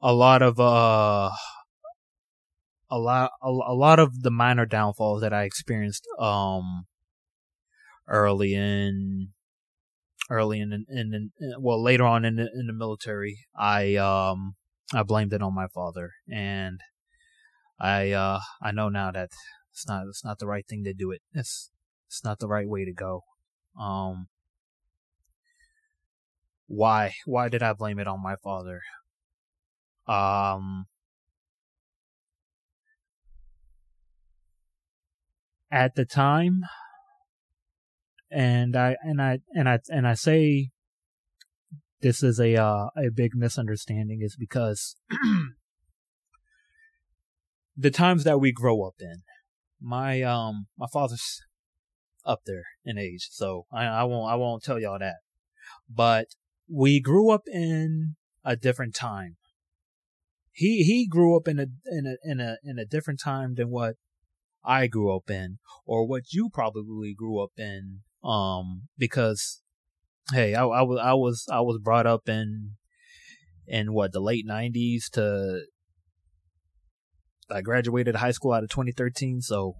a 0.00 0.12
lot 0.12 0.42
of 0.42 0.58
uh 0.58 1.30
a 2.90 2.98
lot 2.98 3.30
a, 3.42 3.48
a 3.48 3.74
lot 3.74 3.98
of 3.98 4.22
the 4.22 4.30
minor 4.30 4.66
downfalls 4.66 5.20
that 5.22 5.32
I 5.32 5.44
experienced 5.44 6.06
um 6.18 6.86
early 8.08 8.54
in 8.54 9.28
early 10.30 10.60
in 10.60 10.72
in, 10.72 10.86
in, 10.88 11.32
in 11.38 11.54
well 11.58 11.82
later 11.82 12.04
on 12.04 12.24
in 12.24 12.36
the, 12.36 12.48
in 12.54 12.66
the 12.68 12.72
military 12.72 13.46
I 13.58 13.96
um 13.96 14.54
I 14.94 15.02
blamed 15.02 15.32
it 15.32 15.42
on 15.42 15.54
my 15.54 15.66
father 15.66 16.12
and 16.32 16.80
I 17.78 18.12
uh 18.12 18.40
I 18.62 18.70
know 18.70 18.88
now 18.88 19.10
that 19.10 19.30
it's 19.72 19.86
not 19.86 20.06
it's 20.08 20.24
not 20.24 20.38
the 20.38 20.46
right 20.46 20.66
thing 20.66 20.84
to 20.84 20.94
do 20.94 21.10
it. 21.10 21.20
It's 21.34 21.70
it's 22.06 22.24
not 22.24 22.38
the 22.38 22.48
right 22.48 22.68
way 22.68 22.84
to 22.84 22.92
go. 22.92 23.22
Um 23.78 24.28
why 26.68 27.14
why 27.26 27.48
did 27.48 27.62
I 27.62 27.72
blame 27.72 27.98
it 27.98 28.06
on 28.06 28.22
my 28.22 28.36
father? 28.36 28.82
Um 30.06 30.86
at 35.70 35.94
the 35.94 36.04
time 36.04 36.64
and 38.30 38.76
I 38.76 38.96
and 39.02 39.20
I 39.20 39.38
and 39.54 39.68
I 39.68 39.78
and 39.88 40.06
I 40.06 40.14
say 40.14 40.70
this 42.00 42.22
is 42.22 42.40
a 42.40 42.56
uh, 42.56 42.88
a 42.96 43.10
big 43.14 43.32
misunderstanding 43.34 44.20
is 44.22 44.36
because 44.36 44.96
the 47.76 47.90
times 47.90 48.24
that 48.24 48.40
we 48.40 48.52
grow 48.52 48.82
up 48.82 48.94
in. 49.00 49.22
My 49.82 50.20
um 50.22 50.66
my 50.78 50.86
father's 50.92 51.40
up 52.26 52.40
there 52.44 52.64
in 52.84 52.98
age, 52.98 53.28
so 53.30 53.64
I, 53.72 53.86
I 53.86 54.04
won't 54.04 54.30
I 54.30 54.34
won't 54.36 54.62
tell 54.62 54.78
y'all 54.78 54.98
that. 54.98 55.16
But 55.88 56.26
we 56.68 57.00
grew 57.00 57.30
up 57.30 57.42
in 57.46 58.16
a 58.44 58.56
different 58.56 58.94
time. 58.94 59.36
He 60.52 60.82
he 60.82 61.06
grew 61.08 61.34
up 61.34 61.48
in 61.48 61.58
a 61.58 61.66
in 61.86 62.06
a 62.06 62.30
in 62.30 62.40
a 62.40 62.56
in 62.62 62.78
a 62.78 62.84
different 62.84 63.20
time 63.20 63.54
than 63.54 63.70
what 63.70 63.94
I 64.62 64.86
grew 64.86 65.16
up 65.16 65.30
in, 65.30 65.58
or 65.86 66.06
what 66.06 66.32
you 66.32 66.50
probably 66.52 67.14
grew 67.16 67.42
up 67.42 67.52
in. 67.56 68.00
Um, 68.22 68.88
because 68.98 69.62
hey, 70.32 70.54
I, 70.54 70.64
I 70.64 70.82
was 70.82 71.00
I 71.02 71.14
was 71.14 71.46
I 71.50 71.60
was 71.60 71.78
brought 71.82 72.06
up 72.06 72.28
in 72.28 72.76
in 73.66 73.92
what 73.92 74.12
the 74.12 74.20
late 74.20 74.46
'90s 74.46 75.08
to 75.10 75.62
I 77.50 77.62
graduated 77.62 78.16
high 78.16 78.30
school 78.30 78.52
out 78.52 78.62
of 78.62 78.70
2013, 78.70 79.40
so 79.40 79.74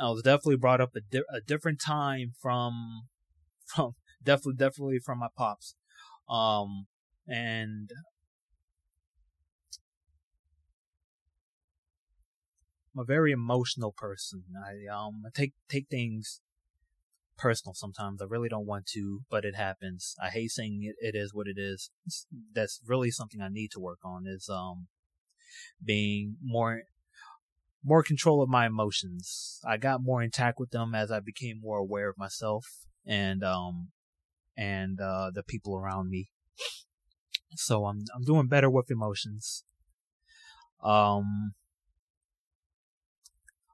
I 0.00 0.10
was 0.10 0.22
definitely 0.22 0.56
brought 0.56 0.80
up 0.80 0.90
a, 0.96 1.00
di- 1.00 1.24
a 1.32 1.40
different 1.40 1.80
time 1.80 2.32
from 2.40 3.06
from 3.66 3.92
definitely 4.22 4.56
definitely 4.56 4.98
from 5.04 5.20
my 5.20 5.28
pops. 5.36 5.74
Um 6.28 6.86
and 7.26 7.90
I'm 12.94 13.02
a 13.02 13.04
very 13.04 13.32
emotional 13.32 13.92
person. 13.96 14.44
I 14.56 14.92
um 14.94 15.22
I 15.26 15.30
take 15.34 15.52
take 15.68 15.86
things 15.88 16.40
personal 17.36 17.74
sometimes. 17.74 18.22
I 18.22 18.26
really 18.28 18.48
don't 18.48 18.66
want 18.66 18.86
to, 18.94 19.20
but 19.30 19.44
it 19.44 19.54
happens. 19.56 20.14
I 20.22 20.28
hate 20.28 20.50
saying 20.50 20.80
it, 20.82 20.96
it 21.14 21.18
is 21.18 21.34
what 21.34 21.46
it 21.46 21.58
is. 21.58 21.90
That's 22.54 22.80
really 22.86 23.10
something 23.10 23.40
I 23.40 23.48
need 23.48 23.70
to 23.72 23.80
work 23.80 24.00
on 24.04 24.24
is 24.26 24.48
um 24.48 24.88
being 25.82 26.36
more 26.42 26.82
more 27.84 28.02
control 28.02 28.42
of 28.42 28.48
my 28.48 28.66
emotions. 28.66 29.60
I 29.66 29.76
got 29.76 30.02
more 30.02 30.22
intact 30.22 30.58
with 30.58 30.70
them 30.70 30.94
as 30.94 31.10
I 31.10 31.20
became 31.20 31.60
more 31.60 31.78
aware 31.78 32.08
of 32.08 32.18
myself 32.18 32.66
and 33.06 33.44
um 33.44 33.88
and 34.56 35.00
uh 35.00 35.30
the 35.32 35.42
people 35.42 35.76
around 35.76 36.10
me. 36.10 36.30
So 37.56 37.86
I'm 37.86 38.04
I'm 38.14 38.22
doing 38.22 38.48
better 38.48 38.70
with 38.70 38.90
emotions. 38.90 39.64
Um 40.82 41.54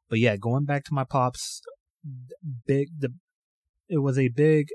but 0.08 0.18
yeah, 0.18 0.36
going 0.36 0.64
back 0.64 0.82
to 0.84 0.94
my 0.94 1.04
pops, 1.04 1.62
big 2.66 2.88
the 2.98 3.14
it 3.90 3.98
was 3.98 4.16
a 4.16 4.28
big 4.28 4.68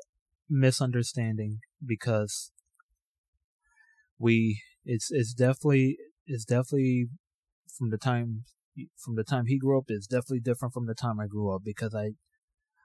misunderstanding 0.49 1.59
because 1.83 2.51
we 4.19 4.61
it's 4.83 5.09
it's 5.09 5.33
definitely 5.33 5.97
it's 6.27 6.45
definitely 6.45 7.07
from 7.77 7.89
the 7.89 7.97
time 7.97 8.43
from 8.97 9.15
the 9.15 9.23
time 9.23 9.45
he 9.47 9.57
grew 9.57 9.77
up 9.79 9.85
is 9.87 10.05
definitely 10.05 10.41
different 10.41 10.73
from 10.73 10.85
the 10.85 10.93
time 10.93 11.19
I 11.19 11.27
grew 11.27 11.55
up 11.55 11.63
because 11.63 11.95
I 11.95 12.11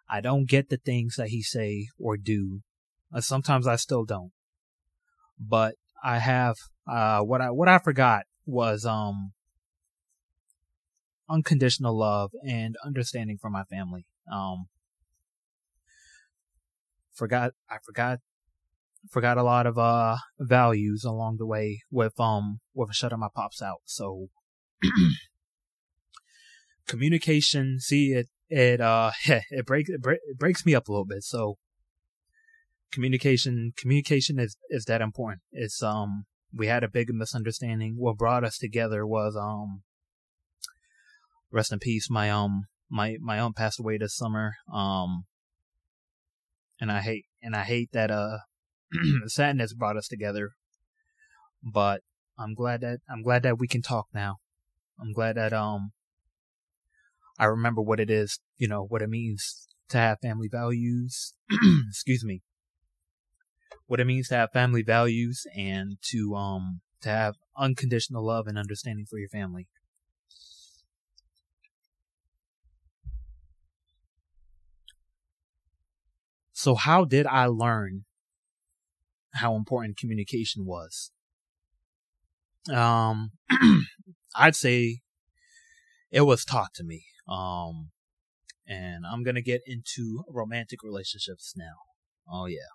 I 0.09 0.21
don't 0.21 0.49
get 0.49 0.71
the 0.71 0.77
things 0.77 1.17
that 1.17 1.29
he 1.29 1.43
say 1.43 1.89
or 1.99 2.17
do. 2.17 2.61
Uh, 3.13 3.21
sometimes 3.21 3.67
I 3.67 3.77
still 3.77 4.05
don't. 4.05 4.33
But 5.39 5.75
I 6.03 6.19
have 6.19 6.57
uh 6.87 7.21
what 7.23 7.41
I 7.41 7.51
what 7.51 7.69
I 7.69 7.79
forgot 7.79 8.25
was 8.47 8.87
um 8.87 9.33
unconditional 11.29 11.97
love 11.97 12.31
and 12.47 12.77
understanding 12.85 13.37
for 13.37 13.51
my 13.51 13.65
family. 13.65 14.07
Um 14.33 14.67
forgot 17.21 17.53
I 17.69 17.77
forgot 17.85 18.21
forgot 19.11 19.37
a 19.37 19.43
lot 19.43 19.67
of 19.67 19.79
uh 19.79 20.17
values 20.39 21.05
along 21.05 21.37
the 21.37 21.47
way 21.47 21.83
with 21.91 22.19
um 22.19 22.61
with 22.75 22.95
shutting 22.95 23.21
my 23.21 23.29
pops 23.35 23.61
out. 23.63 23.83
So 23.85 24.29
communication, 26.89 27.79
see 27.79 28.13
it 28.13 28.29
it 28.49 28.81
uh 28.81 29.11
it 29.27 29.67
breaks 29.67 29.91
it, 29.91 30.01
break, 30.01 30.21
it 30.27 30.39
breaks 30.39 30.65
me 30.65 30.75
up 30.75 30.89
a 30.89 30.93
little 30.93 31.05
bit. 31.05 31.23
So 31.23 31.59
communication 32.91 33.73
communication 33.77 34.39
is 34.39 34.57
is 34.71 34.87
that 34.87 35.03
important. 35.03 35.43
It's 35.53 35.83
um 35.83 36.25
we 36.53 36.69
had 36.69 36.83
a 36.83 36.89
big 36.89 37.11
misunderstanding. 37.13 37.97
What 37.99 38.17
brought 38.17 38.45
us 38.45 38.57
together 38.57 39.07
was 39.07 39.37
um 39.37 39.83
rest 41.53 41.71
in 41.71 41.81
peace 41.81 42.09
my 42.09 42.31
um 42.31 42.65
my 42.91 43.17
my 43.21 43.39
aunt 43.39 43.57
passed 43.57 43.79
away 43.79 43.99
this 43.99 44.17
summer. 44.17 44.55
Um 44.73 45.27
and 46.81 46.91
I 46.91 47.01
hate 47.01 47.27
and 47.43 47.55
I 47.55 47.63
hate 47.63 47.91
that 47.93 48.11
uh 48.11 48.39
sadness 49.27 49.75
brought 49.75 49.97
us 49.97 50.09
together. 50.09 50.51
But 51.63 52.01
I'm 52.39 52.55
glad 52.55 52.81
that 52.81 53.01
I'm 53.09 53.23
glad 53.23 53.43
that 53.43 53.59
we 53.59 53.69
can 53.69 53.83
talk 53.83 54.07
now. 54.15 54.37
I'm 55.01 55.13
glad 55.13 55.37
that 55.37 55.53
um 55.53 55.93
I 57.39 57.47
remember 57.47 57.81
what 57.81 58.01
it 58.01 58.11
is, 58.11 58.39
you 58.59 58.69
know, 58.69 58.85
what 58.85 59.03
it 59.03 59.09
means 59.09 59.69
to 59.89 59.99
have 59.99 60.21
family 60.21 60.49
values. 60.49 61.35
Excuse 61.89 62.25
me. 62.25 62.43
What 63.87 64.01
it 64.01 64.07
means 64.07 64.29
to 64.29 64.37
have 64.37 64.53
family 64.53 64.83
values 64.83 65.47
and 65.57 65.97
to 66.11 66.35
um 66.35 66.81
to 67.03 67.09
have 67.09 67.37
unconditional 67.57 68.25
love 68.25 68.47
and 68.47 68.59
understanding 68.59 69.07
for 69.09 69.19
your 69.19 69.29
family. 69.29 69.69
So 76.61 76.75
how 76.75 77.07
did 77.07 77.27
I 77.27 77.47
learn 77.47 78.05
how 79.33 79.57
important 79.57 79.97
communication 79.97 80.67
was? 80.67 81.11
Um, 82.71 83.31
I'd 84.37 84.55
say 84.55 84.99
it 86.11 86.21
was 86.21 86.45
taught 86.45 86.75
to 86.75 86.85
me. 86.85 87.05
Um, 87.27 87.93
and 88.69 89.07
I'm 89.11 89.23
gonna 89.23 89.41
get 89.41 89.63
into 89.67 90.23
romantic 90.29 90.83
relationships 90.83 91.55
now. 91.57 91.77
Oh 92.31 92.45
yeah, 92.45 92.69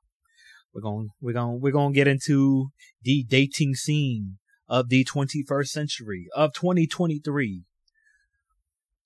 we're 0.74 0.82
gonna 0.82 1.10
we're 1.22 1.34
gonna 1.34 1.58
we're 1.58 1.72
going 1.72 1.94
to 1.94 1.96
get 1.96 2.08
into 2.08 2.70
the 3.04 3.24
dating 3.24 3.76
scene 3.76 4.40
of 4.68 4.90
the 4.90 5.06
21st 5.06 5.68
century 5.68 6.26
of 6.36 6.54
2023. 6.54 7.66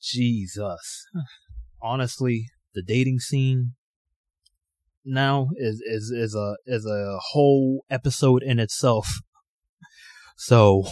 Jesus, 0.02 1.06
honestly, 1.82 2.46
the 2.74 2.82
dating 2.82 3.20
scene 3.20 3.74
now 5.10 5.50
is 5.56 5.82
is 5.82 6.12
is 6.12 6.36
a 6.36 6.56
is 6.66 6.86
a 6.86 7.18
whole 7.32 7.86
episode 7.90 8.44
in 8.44 8.60
itself. 8.60 9.20
So 10.38 10.86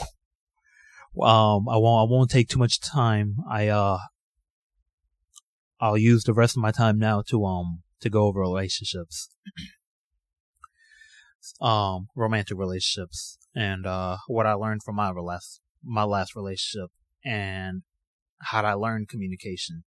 um 1.21 1.69
I 1.69 1.77
won't 1.77 2.09
I 2.09 2.11
won't 2.11 2.31
take 2.31 2.49
too 2.49 2.59
much 2.59 2.79
time. 2.79 3.37
I 3.49 3.67
uh 3.67 3.99
I'll 5.79 5.97
use 5.97 6.23
the 6.23 6.33
rest 6.33 6.57
of 6.57 6.61
my 6.61 6.71
time 6.71 6.97
now 6.97 7.21
to 7.29 7.45
um 7.45 7.83
to 8.01 8.09
go 8.09 8.25
over 8.25 8.39
relationships. 8.39 9.29
um 11.61 12.07
romantic 12.15 12.57
relationships 12.57 13.37
and 13.55 13.85
uh 13.85 14.17
what 14.27 14.45
I 14.45 14.53
learned 14.53 14.81
from 14.83 14.95
my 14.95 15.11
last 15.11 15.61
my 15.83 16.03
last 16.03 16.35
relationship 16.35 16.89
and 17.23 17.83
how 18.39 18.63
I 18.63 18.73
learned 18.73 19.09
communication. 19.09 19.83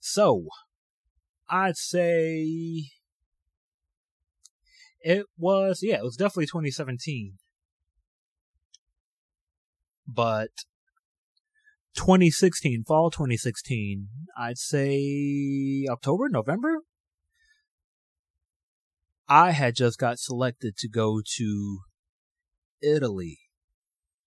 So, 0.00 0.46
I'd 1.50 1.76
say 1.76 2.90
it 5.00 5.26
was, 5.36 5.80
yeah, 5.82 5.96
it 5.96 6.04
was 6.04 6.16
definitely 6.16 6.46
2017. 6.46 7.34
But 10.06 10.50
2016, 11.94 12.84
fall 12.86 13.10
2016, 13.10 14.08
I'd 14.36 14.58
say 14.58 15.86
October, 15.90 16.28
November. 16.28 16.78
I 19.28 19.50
had 19.50 19.76
just 19.76 19.98
got 19.98 20.18
selected 20.18 20.76
to 20.78 20.88
go 20.88 21.20
to 21.36 21.78
Italy. 22.82 23.38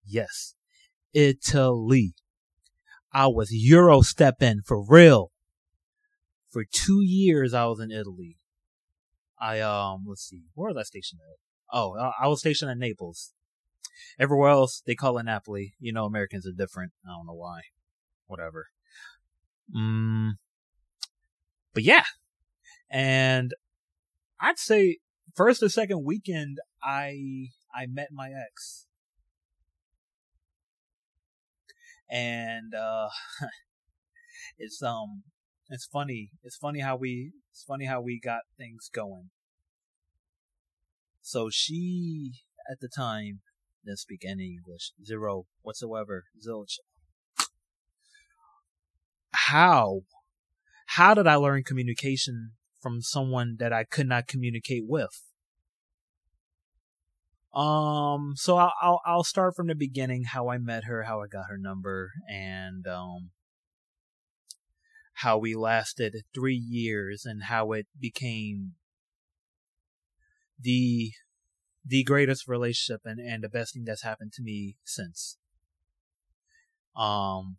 Yes, 0.06 0.56
Italy. 1.14 2.14
I 3.12 3.28
was 3.28 3.50
Euro 3.52 4.02
stepping 4.02 4.62
for 4.66 4.86
real 4.86 5.31
for 6.52 6.66
two 6.66 7.02
years 7.02 7.54
I 7.54 7.66
was 7.66 7.80
in 7.80 7.92
Italy. 7.92 8.38
I 9.40 9.62
um 9.62 10.04
let's 10.06 10.24
see, 10.28 10.44
where 10.54 10.68
was 10.70 10.78
I 10.78 10.84
stationed 10.84 11.22
at? 11.22 11.38
Oh, 11.74 12.12
I 12.22 12.28
was 12.28 12.40
stationed 12.40 12.70
at 12.70 12.78
Naples. 12.78 13.34
Everywhere 14.20 14.50
else 14.50 14.84
they 14.86 14.94
call 14.94 15.18
it 15.18 15.24
Napoli. 15.24 15.74
You 15.80 15.94
know, 15.94 16.06
Americans 16.06 16.46
are 16.46 16.52
different. 16.52 16.92
I 17.06 17.12
don't 17.16 17.26
know 17.26 17.34
why. 17.34 17.62
Whatever. 18.28 18.68
Mm, 19.76 20.34
but 21.74 21.84
yeah, 21.84 22.04
and 22.90 23.54
I'd 24.40 24.60
say 24.60 24.98
first 25.34 25.64
or 25.64 25.70
second 25.70 26.04
weekend 26.04 26.60
I 26.84 27.48
I 27.74 27.86
met 27.88 28.10
my 28.12 28.32
ex, 28.32 28.86
and 32.10 32.76
uh, 32.76 33.08
it's 34.58 34.84
um 34.84 35.24
it's 35.72 35.86
funny. 35.86 36.32
It's 36.44 36.58
funny 36.58 36.82
how 36.82 36.98
we 36.98 37.32
it's 37.52 37.64
funny 37.64 37.86
how 37.86 38.02
we 38.02 38.20
got 38.20 38.42
things 38.58 38.90
going. 38.94 39.30
So 41.22 41.50
she 41.50 42.34
at 42.70 42.80
the 42.82 42.90
time 42.90 43.40
didn't 43.86 44.00
speak 44.00 44.24
any 44.26 44.58
English. 44.58 44.92
Zero 45.04 45.46
whatsoever. 45.62 46.26
Zilch. 46.46 46.78
How? 49.34 50.02
How 50.88 51.14
did 51.14 51.26
I 51.26 51.36
learn 51.36 51.64
communication 51.64 52.52
from 52.82 53.02
someone 53.02 53.56
that 53.60 53.72
I 53.72 53.86
could 53.86 54.08
not 54.08 54.28
communicate 54.28 54.84
with? 54.86 55.24
Um, 57.54 58.34
so 58.36 58.58
I'll, 58.58 58.74
I'll, 58.82 59.02
I'll 59.06 59.24
start 59.24 59.56
from 59.56 59.68
the 59.68 59.76
beginning, 59.76 60.24
how 60.24 60.50
I 60.50 60.58
met 60.58 60.86
her, 60.86 61.04
how 61.04 61.22
I 61.22 61.28
got 61.28 61.50
her 61.50 61.58
number, 61.58 62.12
and, 62.30 62.88
um, 62.88 63.32
how 65.22 65.38
we 65.38 65.56
lasted 65.56 66.16
three 66.34 66.56
years 66.56 67.26
and 67.26 67.44
how 67.44 67.72
it 67.72 67.88
became 68.00 68.74
the 70.60 71.12
the 71.84 72.04
greatest 72.04 72.48
relationship 72.48 73.02
and, 73.06 73.20
and 73.20 73.44
the 73.44 73.50
best 73.50 73.74
thing 73.74 73.84
that's 73.86 74.04
happened 74.04 74.32
to 74.34 74.44
me 74.44 74.76
since. 74.84 75.38
Um 76.96 77.58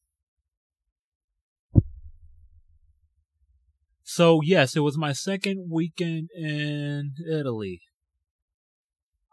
So 4.05 4.41
yes, 4.43 4.77
it 4.77 4.81
was 4.81 4.99
my 4.99 5.13
second 5.13 5.71
weekend 5.71 6.29
in 6.37 7.15
Italy. 7.27 7.81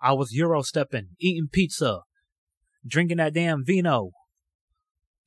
I 0.01 0.13
was 0.13 0.31
Euro 0.31 0.61
stepping, 0.61 1.09
eating 1.19 1.49
pizza, 1.51 2.03
drinking 2.87 3.17
that 3.17 3.33
damn 3.33 3.65
vino, 3.65 4.11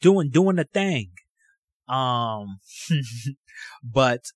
doing 0.01 0.31
doing 0.31 0.57
the 0.57 0.65
thing. 0.65 1.11
Um, 1.89 2.61
but 3.83 4.27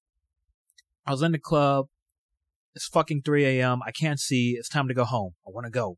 I 1.06 1.12
was 1.12 1.22
in 1.22 1.32
the 1.32 1.38
club. 1.38 1.86
It's 2.74 2.88
fucking 2.88 3.22
3 3.22 3.44
a.m. 3.44 3.80
I 3.86 3.90
can't 3.90 4.20
see. 4.20 4.52
It's 4.58 4.68
time 4.68 4.88
to 4.88 4.94
go 4.94 5.04
home. 5.04 5.32
I 5.46 5.50
want 5.50 5.64
to 5.64 5.70
go. 5.70 5.96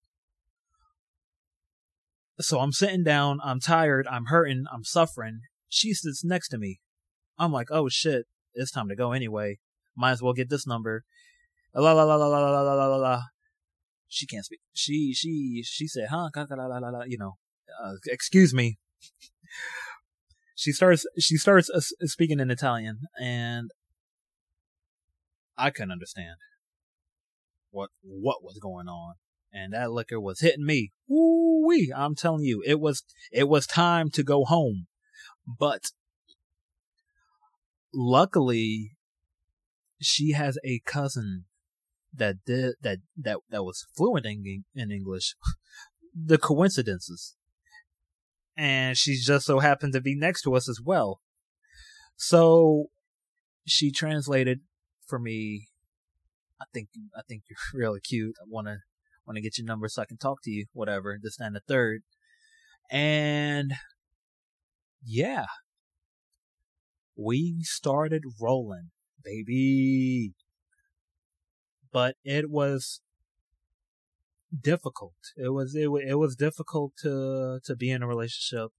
So 2.40 2.61
I'm 2.61 2.72
sitting 2.72 3.02
down. 3.02 3.40
I'm 3.42 3.58
tired. 3.58 4.06
I'm 4.06 4.26
hurting. 4.26 4.66
I'm 4.72 4.84
suffering. 4.84 5.40
She 5.68 5.92
sits 5.92 6.24
next 6.24 6.48
to 6.50 6.58
me. 6.58 6.80
I'm 7.38 7.52
like, 7.52 7.68
oh 7.70 7.88
shit, 7.88 8.26
it's 8.54 8.70
time 8.70 8.88
to 8.88 8.96
go 8.96 9.12
anyway. 9.12 9.58
Might 9.96 10.12
as 10.12 10.22
well 10.22 10.32
get 10.32 10.50
this 10.50 10.66
number. 10.66 11.04
La 11.74 11.92
la 11.92 12.04
la 12.04 12.14
la 12.14 12.26
la 12.26 12.38
la 12.38 12.61
la 12.62 12.87
la 12.87 12.96
la. 12.96 13.22
She 14.08 14.26
can't 14.26 14.44
speak. 14.44 14.61
She 14.72 15.12
she 15.12 15.62
she 15.64 15.87
said, 15.87 16.08
huh? 16.11 16.30
La 16.34 16.66
la 16.66 16.78
la 16.78 16.88
la. 16.88 17.02
You 17.06 17.18
know, 17.18 17.34
uh, 17.82 17.94
excuse 18.06 18.54
me. 18.54 18.78
She 20.58 20.72
starts 20.72 21.06
she 21.20 21.36
starts 21.36 21.70
uh, 21.70 21.80
speaking 22.06 22.40
in 22.40 22.50
Italian, 22.50 23.02
and 23.20 23.70
I 25.56 25.70
couldn't 25.70 25.92
understand 25.92 26.34
what 27.70 27.90
what 28.02 28.42
was 28.42 28.58
going 28.60 28.88
on, 28.88 29.14
and 29.52 29.72
that 29.72 29.92
liquor 29.92 30.20
was 30.20 30.40
hitting 30.40 30.66
me. 30.66 30.90
Woo 31.06 31.64
wee! 31.64 31.92
I'm 31.96 32.16
telling 32.16 32.42
you, 32.42 32.60
it 32.66 32.80
was 32.80 33.04
it 33.30 33.48
was 33.48 33.68
time 33.68 34.10
to 34.10 34.24
go 34.24 34.44
home, 34.44 34.88
but 35.46 35.92
luckily, 37.94 38.96
she 40.02 40.32
has 40.32 40.58
a 40.64 40.80
cousin 40.84 41.44
that 42.12 42.44
did 42.44 42.74
that 42.82 42.98
that 43.16 43.38
that 43.48 43.62
was 43.62 43.86
fluent 43.96 44.26
in 44.26 44.64
in 44.74 44.90
English. 44.90 45.36
the 46.12 46.36
coincidences, 46.36 47.36
and 48.58 48.96
she 48.96 49.16
just 49.16 49.46
so 49.46 49.60
happened 49.60 49.92
to 49.92 50.00
be 50.00 50.16
next 50.16 50.42
to 50.42 50.54
us 50.56 50.68
as 50.68 50.80
well. 50.84 51.20
So 52.16 52.86
she 53.64 53.92
translated 53.92 54.60
for 55.06 55.20
me. 55.20 55.68
I 56.60 56.64
think 56.74 56.88
I 57.16 57.20
think 57.28 57.44
you're 57.48 57.58
really 57.80 58.00
cute. 58.00 58.34
I 58.42 58.44
wanna 58.48 58.78
wanna 59.24 59.40
get 59.40 59.56
your 59.56 59.66
number 59.66 59.88
so 59.88 60.02
I 60.02 60.06
can 60.06 60.18
talk 60.18 60.42
to 60.42 60.50
you. 60.50 60.66
Whatever. 60.72 61.16
This 61.22 61.38
and 61.38 61.54
the 61.54 61.60
third, 61.60 62.02
and 62.90 63.74
yeah, 65.04 65.46
we 67.16 67.62
started 67.62 68.24
rolling, 68.40 68.90
baby. 69.22 70.34
But 71.92 72.16
it 72.24 72.50
was 72.50 73.00
difficult. 74.56 75.14
It 75.37 75.50
was 75.50 75.74
it, 75.74 75.88
it 76.06 76.14
was 76.14 76.37
difficult 76.37 76.92
to 77.02 77.61
to 77.64 77.76
be 77.76 77.90
in 77.90 78.02
a 78.02 78.06
relationship, 78.06 78.70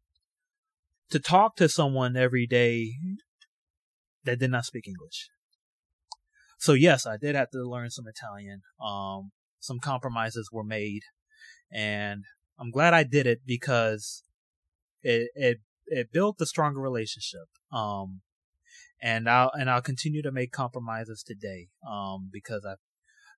to 1.10 1.20
talk 1.20 1.56
to 1.58 1.70
someone 1.70 2.16
every 2.16 2.48
day 2.48 2.94
that 4.24 4.40
did 4.40 4.52
not 4.52 4.66
speak 4.66 4.88
English. 4.88 5.30
So 6.58 6.74
yes, 6.74 7.06
I 7.06 7.18
did 7.18 7.36
have 7.36 7.52
to 7.52 7.64
learn 7.64 7.90
some 7.90 8.06
Italian. 8.08 8.62
Um, 8.84 9.32
some 9.60 9.80
compromises 9.80 10.50
were 10.52 10.64
made, 10.64 11.04
and 11.72 12.26
I'm 12.60 12.72
glad 12.72 12.94
I 12.94 13.04
did 13.04 13.28
it 13.28 13.42
because 13.46 14.24
it 15.02 15.30
it 15.36 15.60
it 15.88 16.12
built 16.12 16.42
a 16.42 16.46
stronger 16.46 16.82
relationship. 16.82 17.48
Um, 17.72 18.22
and 19.02 19.30
I'll 19.30 19.52
and 19.54 19.70
I'll 19.70 19.82
continue 19.82 20.22
to 20.22 20.32
make 20.32 20.52
compromises 20.52 21.24
today. 21.24 21.70
Um, 21.90 22.30
because 22.32 22.66
I, 22.66 22.76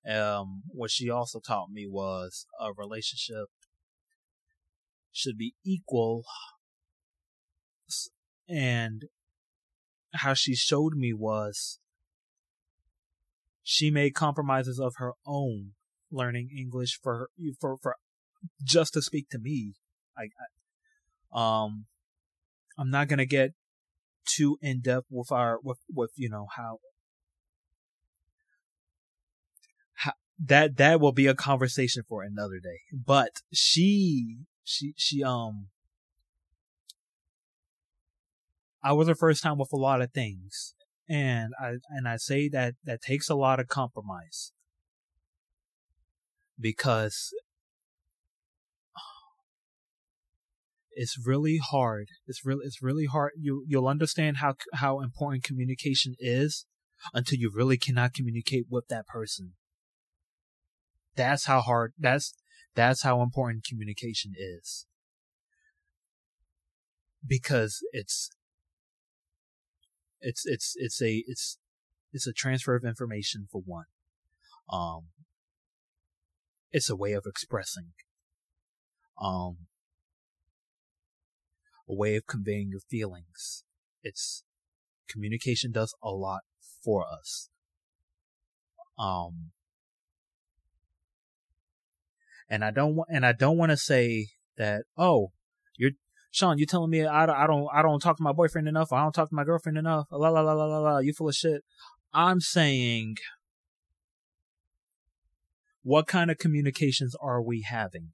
um, 0.08 0.62
what 0.68 0.90
she 0.90 1.08
also 1.08 1.40
taught 1.40 1.70
me 1.70 1.86
was 1.88 2.46
a 2.60 2.72
relationship 2.72 3.48
should 5.12 5.36
be 5.36 5.54
equal, 5.64 6.24
and 8.48 9.04
how 10.14 10.34
she 10.34 10.54
showed 10.54 10.94
me 10.94 11.12
was 11.12 11.78
she 13.62 13.90
made 13.90 14.14
compromises 14.14 14.80
of 14.80 14.94
her 14.96 15.12
own 15.26 15.72
learning 16.10 16.50
English 16.56 16.98
for 17.02 17.30
for 17.60 17.76
for 17.82 17.96
just 18.62 18.94
to 18.94 19.02
speak 19.02 19.28
to 19.30 19.38
me. 19.38 19.74
I, 20.16 20.28
I 21.32 21.64
um 21.64 21.86
I'm 22.78 22.90
not 22.90 23.08
gonna 23.08 23.26
get 23.26 23.52
too 24.26 24.58
in 24.60 24.80
depth 24.80 25.06
with 25.10 25.30
our 25.30 25.58
with 25.62 25.78
with 25.88 26.10
you 26.16 26.28
know 26.28 26.46
how, 26.56 26.78
that 30.44 30.76
that 30.76 31.00
will 31.00 31.12
be 31.12 31.26
a 31.26 31.34
conversation 31.34 32.02
for 32.08 32.22
another 32.22 32.58
day. 32.62 32.80
But 32.92 33.30
she 33.52 34.38
she 34.64 34.94
she 34.96 35.22
um 35.22 35.68
I 38.82 38.92
was 38.92 39.06
her 39.06 39.14
first 39.14 39.42
time 39.42 39.58
with 39.58 39.72
a 39.72 39.76
lot 39.76 40.02
of 40.02 40.12
things. 40.12 40.74
And 41.08 41.52
I 41.60 41.74
and 41.90 42.08
I 42.08 42.16
say 42.16 42.48
that 42.48 42.74
that 42.84 43.02
takes 43.02 43.28
a 43.28 43.34
lot 43.34 43.60
of 43.60 43.68
compromise. 43.68 44.52
Because 46.58 47.32
it's 50.92 51.16
really 51.24 51.58
hard. 51.58 52.08
It's 52.26 52.44
really 52.44 52.64
it's 52.66 52.82
really 52.82 53.06
hard. 53.06 53.32
You 53.38 53.64
you'll 53.68 53.88
understand 53.88 54.38
how 54.38 54.54
how 54.74 55.00
important 55.00 55.44
communication 55.44 56.14
is 56.18 56.66
until 57.14 57.38
you 57.38 57.52
really 57.54 57.76
cannot 57.76 58.14
communicate 58.14 58.66
with 58.68 58.88
that 58.88 59.06
person. 59.06 59.54
That's 61.14 61.46
how 61.46 61.60
hard 61.60 61.92
that's 61.98 62.34
that's 62.74 63.02
how 63.02 63.22
important 63.22 63.64
communication 63.64 64.32
is. 64.36 64.86
Because 67.26 67.80
it's 67.92 68.30
it's 70.20 70.42
it's 70.44 70.74
it's 70.76 71.02
a 71.02 71.24
it's 71.26 71.58
it's 72.12 72.26
a 72.26 72.32
transfer 72.32 72.74
of 72.74 72.84
information 72.84 73.46
for 73.50 73.62
one. 73.64 73.86
Um 74.70 75.08
it's 76.70 76.88
a 76.88 76.96
way 76.96 77.12
of 77.12 77.24
expressing. 77.26 77.92
Um 79.22 79.66
a 81.88 81.94
way 81.94 82.16
of 82.16 82.26
conveying 82.26 82.68
your 82.70 82.80
feelings. 82.80 83.64
It's 84.02 84.44
communication 85.08 85.72
does 85.72 85.94
a 86.02 86.10
lot 86.10 86.40
for 86.82 87.04
us. 87.06 87.50
Um, 88.98 89.50
and 92.48 92.64
I 92.64 92.70
don't 92.70 92.96
want, 92.96 93.08
and 93.12 93.24
I 93.24 93.32
don't 93.32 93.56
want 93.56 93.70
to 93.70 93.76
say 93.76 94.28
that, 94.56 94.84
oh, 94.96 95.32
you're, 95.76 95.92
Sean, 96.30 96.58
you're 96.58 96.66
telling 96.66 96.90
me 96.90 97.04
I, 97.04 97.24
I 97.24 97.46
don't, 97.46 97.68
I 97.72 97.82
don't 97.82 98.00
talk 98.00 98.16
to 98.16 98.22
my 98.22 98.32
boyfriend 98.32 98.68
enough. 98.68 98.92
I 98.92 99.02
don't 99.02 99.12
talk 99.12 99.28
to 99.28 99.34
my 99.34 99.44
girlfriend 99.44 99.78
enough. 99.78 100.06
La 100.10 100.28
la 100.28 100.40
la 100.40 100.52
la 100.52 100.64
la 100.64 100.78
la. 100.78 100.98
You 100.98 101.12
full 101.12 101.28
of 101.28 101.34
shit. 101.34 101.62
I'm 102.12 102.40
saying, 102.40 103.16
what 105.82 106.06
kind 106.06 106.30
of 106.30 106.38
communications 106.38 107.14
are 107.20 107.42
we 107.42 107.62
having? 107.62 108.12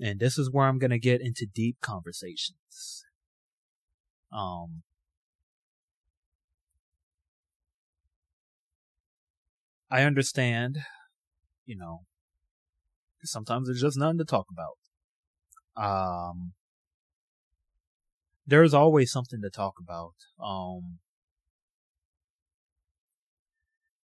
and 0.00 0.20
this 0.20 0.38
is 0.38 0.50
where 0.50 0.66
I'm 0.66 0.78
gonna 0.78 0.98
get 0.98 1.20
into 1.20 1.46
deep 1.46 1.78
conversations. 1.80 3.04
Um, 4.32 4.82
I 9.90 10.02
understand, 10.02 10.78
you 11.64 11.76
know, 11.76 12.00
sometimes 13.22 13.68
there's 13.68 13.80
just 13.80 13.98
nothing 13.98 14.18
to 14.18 14.24
talk 14.24 14.46
about. 14.50 14.76
Um, 15.76 16.52
there's 18.46 18.74
always 18.74 19.10
something 19.10 19.40
to 19.42 19.50
talk 19.50 19.74
about. 19.80 20.14
Um, 20.42 20.98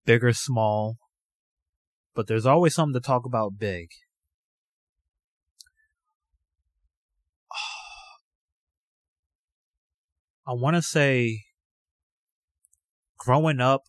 big 0.06 0.24
or 0.24 0.34
small, 0.34 0.98
but 2.14 2.28
there's 2.28 2.46
always 2.46 2.76
something 2.76 2.94
to 2.94 3.06
talk 3.06 3.26
about 3.26 3.58
big. 3.58 3.90
I 10.48 10.54
want 10.54 10.76
to 10.76 10.82
say 10.82 11.44
growing 13.18 13.62
up, 13.62 13.84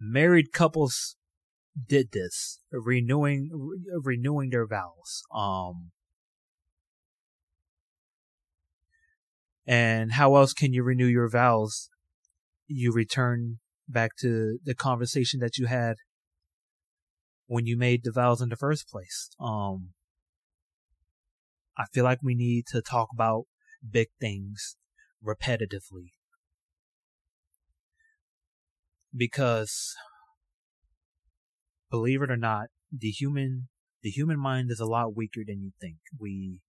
married 0.00 0.52
couples 0.52 1.16
did 1.86 2.12
this, 2.12 2.60
renewing 2.72 3.50
renewing 4.02 4.50
their 4.50 4.66
vows. 4.66 5.22
Um, 5.34 5.90
and 9.66 10.12
how 10.12 10.36
else 10.36 10.52
can 10.52 10.72
you 10.72 10.82
renew 10.82 11.06
your 11.06 11.28
vows? 11.28 11.90
You 12.66 12.92
return 12.92 13.58
back 13.88 14.16
to 14.20 14.58
the 14.64 14.74
conversation 14.74 15.40
that 15.40 15.56
you 15.56 15.66
had 15.66 15.96
when 17.46 17.66
you 17.66 17.76
made 17.76 18.04
the 18.04 18.12
vows 18.12 18.40
in 18.40 18.50
the 18.50 18.56
first 18.56 18.88
place. 18.88 19.30
Um, 19.40 19.90
I 21.76 21.84
feel 21.92 22.04
like 22.04 22.18
we 22.22 22.34
need 22.34 22.66
to 22.68 22.82
talk 22.82 23.08
about 23.12 23.44
big 23.88 24.08
things 24.20 24.76
repetitively. 25.24 26.12
Because 29.16 29.94
believe 31.90 32.22
it 32.22 32.30
or 32.30 32.36
not, 32.36 32.68
the 32.92 33.10
human 33.10 33.68
the 34.02 34.10
human 34.10 34.38
mind 34.38 34.70
is 34.70 34.80
a 34.80 34.86
lot 34.86 35.16
weaker 35.16 35.40
than 35.46 35.60
you 35.62 35.72
think. 35.80 35.98
We 36.18 36.60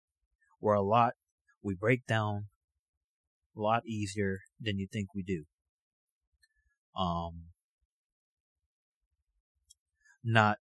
we're 0.60 0.74
a 0.74 0.82
lot 0.82 1.14
we 1.62 1.76
break 1.76 2.06
down 2.06 2.48
a 3.56 3.60
lot 3.60 3.86
easier 3.86 4.40
than 4.60 4.78
you 4.80 4.88
think 4.92 5.10
we 5.14 5.24
do. 5.24 5.46
Um 7.00 7.46
not 10.24 10.58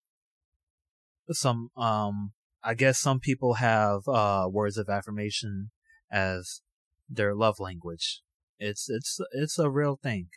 some 1.30 1.70
um 1.76 2.32
I 2.62 2.74
guess 2.74 2.98
some 2.98 3.20
people 3.20 3.54
have 3.54 4.06
uh 4.08 4.48
words 4.50 4.76
of 4.76 4.88
affirmation 4.88 5.70
as 6.10 6.62
their 7.08 7.34
love 7.34 7.60
language. 7.60 8.22
It's 8.58 8.88
it's 8.88 9.20
it's 9.32 9.58
a 9.58 9.70
real 9.70 9.98
thing. 10.02 10.28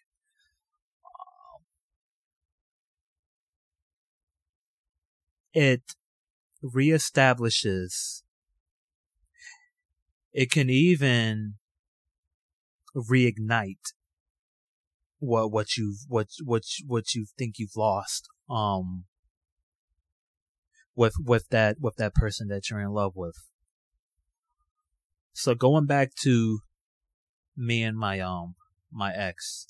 It 5.54 5.82
reestablishes 6.64 8.22
it 10.32 10.52
can 10.52 10.70
even 10.70 11.56
reignite 12.96 13.94
what 15.20 15.52
what 15.52 15.78
you've 15.78 16.00
what 16.08 16.28
what 16.44 16.64
what 16.88 17.14
you 17.14 17.26
think 17.38 17.60
you've 17.60 17.76
lost 17.76 18.30
um 18.50 19.06
with 20.96 21.14
with 21.24 21.48
that 21.50 21.78
with 21.80 21.96
that 21.98 22.14
person 22.14 22.48
that 22.48 22.70
you're 22.70 22.82
in 22.82 22.92
love 22.92 23.16
with. 23.16 23.36
So 25.34 25.56
going 25.56 25.86
back 25.86 26.14
to 26.24 26.60
me 27.56 27.84
and 27.84 27.98
my 27.98 28.20
um 28.20 28.56
my 28.92 29.14
ex 29.14 29.68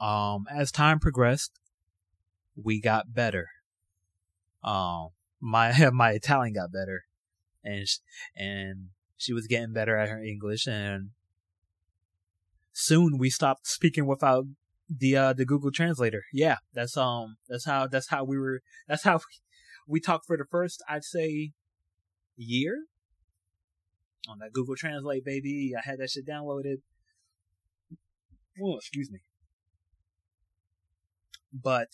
um 0.00 0.46
as 0.50 0.70
time 0.70 0.98
progressed 0.98 1.52
we 2.54 2.80
got 2.80 3.14
better 3.14 3.48
um, 4.66 5.10
my 5.40 5.90
my 5.92 6.10
Italian 6.10 6.54
got 6.54 6.72
better, 6.72 7.04
and 7.64 7.88
she, 7.88 7.98
and 8.36 8.88
she 9.16 9.32
was 9.32 9.46
getting 9.46 9.72
better 9.72 9.96
at 9.96 10.08
her 10.08 10.22
English, 10.22 10.66
and 10.66 11.10
soon 12.72 13.16
we 13.16 13.30
stopped 13.30 13.66
speaking 13.66 14.06
without 14.06 14.44
the 14.90 15.16
uh 15.16 15.32
the 15.32 15.46
Google 15.46 15.70
Translator. 15.70 16.24
Yeah, 16.32 16.56
that's 16.74 16.96
um 16.96 17.36
that's 17.48 17.64
how 17.64 17.86
that's 17.86 18.08
how 18.08 18.24
we 18.24 18.38
were 18.38 18.60
that's 18.88 19.04
how 19.04 19.20
we 19.86 20.00
talked 20.00 20.26
for 20.26 20.36
the 20.36 20.44
first 20.50 20.82
I'd 20.88 21.04
say 21.04 21.52
year 22.36 22.84
on 24.28 24.38
that 24.40 24.52
Google 24.52 24.76
Translate 24.76 25.24
baby. 25.24 25.72
I 25.76 25.88
had 25.88 25.98
that 25.98 26.10
shit 26.10 26.26
downloaded. 26.26 26.78
Oh, 28.62 28.76
excuse 28.76 29.10
me. 29.10 29.20
But 31.52 31.90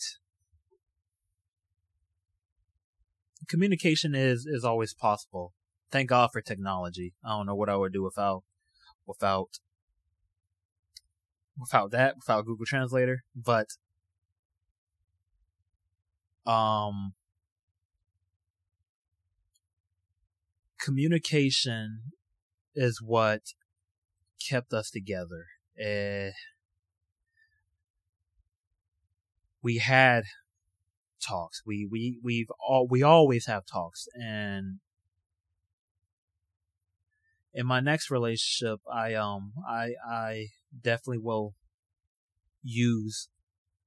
communication 3.47 4.15
is 4.15 4.45
is 4.45 4.63
always 4.63 4.93
possible. 4.93 5.53
Thank 5.91 6.09
God 6.09 6.29
for 6.31 6.41
technology. 6.41 7.13
I 7.23 7.29
don't 7.29 7.45
know 7.45 7.55
what 7.55 7.69
I 7.69 7.75
would 7.75 7.93
do 7.93 8.03
without 8.03 8.43
without 9.05 9.59
without 11.57 11.91
that, 11.91 12.15
without 12.17 12.45
Google 12.45 12.65
Translator, 12.65 13.23
but 13.35 13.67
um 16.45 17.13
communication 20.83 22.01
is 22.75 23.01
what 23.01 23.41
kept 24.49 24.73
us 24.73 24.89
together. 24.89 25.45
Uh, 25.79 26.31
we 29.61 29.77
had 29.77 30.23
talks. 31.25 31.61
We 31.65 31.87
we 31.89 32.19
we've 32.23 32.51
all 32.59 32.87
we 32.87 33.03
always 33.03 33.45
have 33.45 33.65
talks, 33.65 34.07
and 34.13 34.79
in 37.53 37.65
my 37.65 37.79
next 37.79 38.09
relationship, 38.09 38.79
I 38.91 39.13
um 39.13 39.53
I 39.67 39.93
I 40.07 40.47
definitely 40.79 41.19
will 41.19 41.53
use 42.63 43.29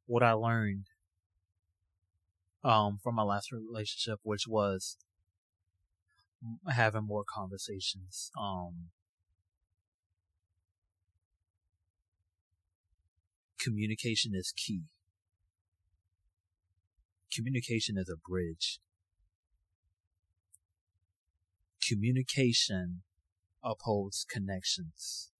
what 0.06 0.22
I 0.22 0.32
learned 0.32 0.86
um 2.62 2.98
from 3.02 3.14
my 3.16 3.22
last 3.22 3.50
relationship, 3.52 4.20
which 4.22 4.46
was 4.48 4.96
having 6.68 7.04
more 7.04 7.24
conversations. 7.24 8.30
Um, 8.40 8.90
communication 13.58 14.32
is 14.34 14.52
key 14.56 14.82
communication 17.36 17.98
is 17.98 18.08
a 18.08 18.16
bridge. 18.16 18.80
Communication 21.86 23.02
upholds 23.62 24.24
connections. 24.28 25.30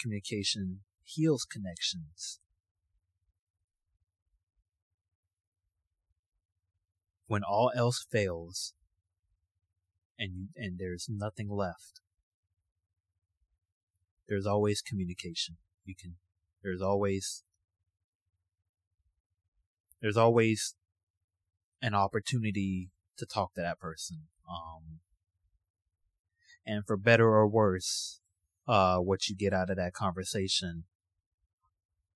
Communication 0.00 0.80
heals 1.04 1.44
connections. 1.44 2.40
When 7.26 7.42
all 7.44 7.70
else 7.76 8.04
fails 8.10 8.72
and 10.18 10.48
and 10.56 10.78
there's 10.78 11.06
nothing 11.08 11.48
left, 11.48 12.00
there's 14.28 14.46
always 14.46 14.80
communication. 14.80 15.58
You 15.84 15.94
can 16.00 16.16
there's 16.62 16.82
always 16.82 17.44
there's 20.00 20.16
always 20.16 20.74
an 21.82 21.94
opportunity 21.94 22.90
to 23.16 23.26
talk 23.26 23.54
to 23.54 23.60
that 23.60 23.78
person. 23.78 24.22
Um, 24.48 25.00
and 26.66 26.86
for 26.86 26.96
better 26.96 27.28
or 27.28 27.46
worse, 27.48 28.20
uh, 28.68 28.98
what 28.98 29.28
you 29.28 29.36
get 29.36 29.52
out 29.52 29.70
of 29.70 29.76
that 29.76 29.92
conversation. 29.92 30.84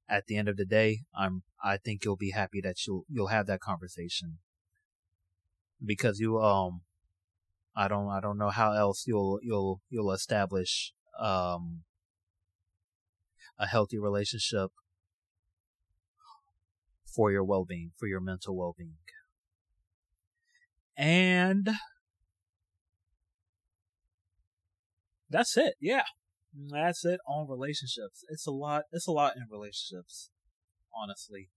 At 0.09 0.27
the 0.27 0.37
end 0.37 0.48
of 0.48 0.57
the 0.57 0.66
day, 0.66 1.00
I'm, 1.16 1.42
I 1.62 1.79
think 1.79 2.05
you'll 2.05 2.16
be 2.16 2.33
happy 2.33 2.61
that 2.61 2.87
you'll, 2.87 3.05
you'll 3.09 3.29
have 3.29 3.46
that 3.46 3.61
conversation. 3.61 4.38
Because 5.85 6.20
you, 6.20 6.40
um, 6.40 6.83
I 7.74 7.88
don't, 7.88 8.09
I 8.09 8.20
don't 8.20 8.38
know 8.38 8.50
how 8.50 8.72
else 8.72 9.05
you'll, 9.07 9.40
you'll, 9.42 9.81
you'll 9.88 10.12
establish, 10.12 10.92
um, 11.18 11.85
a 13.59 13.66
healthy 13.66 13.98
relationship 13.98 14.70
for 17.07 17.31
your 17.31 17.44
well-being, 17.44 17.92
for 17.96 18.07
your 18.07 18.20
mental 18.20 18.57
well-being. 18.57 18.96
And 20.96 21.68
that's 25.28 25.57
it. 25.57 25.74
Yeah. 25.80 26.04
That's 26.57 27.04
it 27.04 27.18
on 27.26 27.48
relationships. 27.48 28.24
It's 28.28 28.46
a 28.46 28.52
lot 28.52 28.85
it's 28.92 29.09
a 29.09 29.12
lot 29.12 29.35
in 29.37 29.42
relationships, 29.50 30.30
honestly. 30.94 31.50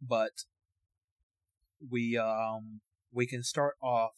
But 0.00 0.44
we 1.90 2.16
um 2.16 2.80
we 3.12 3.26
can 3.26 3.42
start 3.42 3.74
off 3.82 4.12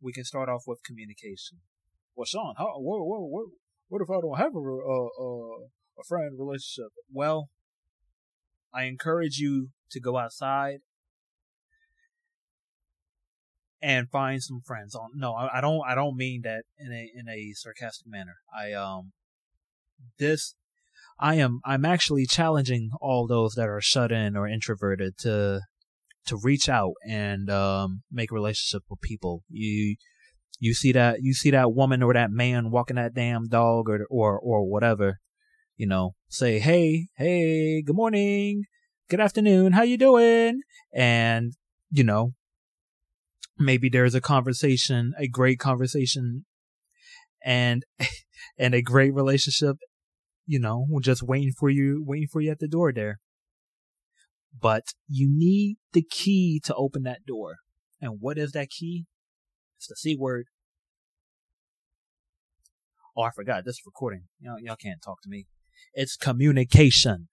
we 0.00 0.12
can 0.12 0.24
start 0.24 0.48
off 0.48 0.62
with 0.66 0.82
communication. 0.82 1.58
Well, 2.14 2.24
Sean, 2.24 2.54
how 2.56 2.66
what 2.78 3.04
what 3.06 3.20
what, 3.20 3.46
what 3.88 4.02
if 4.02 4.10
I 4.10 4.20
don't 4.20 4.38
have 4.38 4.54
a 4.54 4.58
a 4.58 5.66
a 6.00 6.04
friend 6.08 6.38
relationship? 6.38 6.92
Well, 7.12 7.50
I 8.72 8.84
encourage 8.84 9.36
you 9.36 9.68
to 9.90 10.00
go 10.00 10.16
outside 10.16 10.78
and 13.82 14.08
find 14.08 14.42
some 14.42 14.60
friends. 14.64 14.94
On 14.94 15.10
no, 15.14 15.34
I, 15.34 15.60
don't. 15.60 15.82
I 15.86 15.94
don't 15.94 16.16
mean 16.16 16.42
that 16.42 16.64
in 16.78 16.92
a 16.92 17.10
in 17.14 17.28
a 17.28 17.52
sarcastic 17.54 18.06
manner. 18.06 18.36
I 18.56 18.72
um 18.72 19.12
this 20.18 20.54
I 21.18 21.34
am 21.34 21.60
I'm 21.64 21.84
actually 21.84 22.26
challenging 22.26 22.90
all 23.00 23.26
those 23.26 23.54
that 23.54 23.68
are 23.68 23.80
shut 23.80 24.12
in 24.12 24.36
or 24.36 24.48
introverted 24.48 25.18
to 25.18 25.60
to 26.26 26.36
reach 26.36 26.68
out 26.68 26.94
and 27.06 27.50
um 27.50 28.02
make 28.10 28.30
relationship 28.30 28.84
with 28.88 29.00
people. 29.00 29.42
You 29.48 29.96
you 30.58 30.74
see 30.74 30.92
that 30.92 31.22
you 31.22 31.34
see 31.34 31.50
that 31.50 31.74
woman 31.74 32.02
or 32.02 32.14
that 32.14 32.30
man 32.30 32.70
walking 32.70 32.96
that 32.96 33.14
damn 33.14 33.48
dog 33.48 33.88
or 33.88 34.06
or 34.08 34.38
or 34.38 34.64
whatever, 34.64 35.18
you 35.76 35.86
know, 35.86 36.14
say, 36.28 36.60
"Hey, 36.60 37.08
hey, 37.16 37.82
good 37.82 37.96
morning. 37.96 38.64
Good 39.08 39.20
afternoon. 39.20 39.72
How 39.72 39.82
you 39.82 39.98
doing?" 39.98 40.60
And 40.92 41.54
you 41.90 42.04
know, 42.04 42.34
maybe 43.64 43.88
there's 43.88 44.14
a 44.14 44.20
conversation, 44.20 45.14
a 45.18 45.28
great 45.28 45.58
conversation 45.58 46.44
and 47.44 47.84
and 48.58 48.74
a 48.74 48.82
great 48.82 49.14
relationship, 49.14 49.76
you 50.46 50.58
know, 50.58 50.86
just 51.00 51.22
waiting 51.22 51.52
for 51.58 51.70
you, 51.70 52.02
waiting 52.06 52.28
for 52.30 52.40
you 52.40 52.50
at 52.50 52.58
the 52.58 52.68
door 52.68 52.92
there. 52.92 53.18
But 54.58 54.84
you 55.08 55.28
need 55.30 55.76
the 55.92 56.02
key 56.02 56.60
to 56.64 56.74
open 56.74 57.04
that 57.04 57.24
door. 57.26 57.56
And 58.00 58.18
what 58.20 58.36
is 58.36 58.52
that 58.52 58.68
key? 58.68 59.06
It's 59.78 59.86
the 59.88 59.96
C 59.96 60.16
word. 60.16 60.46
Oh, 63.16 63.22
I 63.22 63.30
forgot. 63.30 63.64
This 63.64 63.74
is 63.74 63.82
recording. 63.86 64.24
Y'all, 64.40 64.58
y'all 64.60 64.76
can't 64.76 65.02
talk 65.02 65.22
to 65.22 65.28
me. 65.28 65.46
It's 65.94 66.16
communication. 66.16 67.28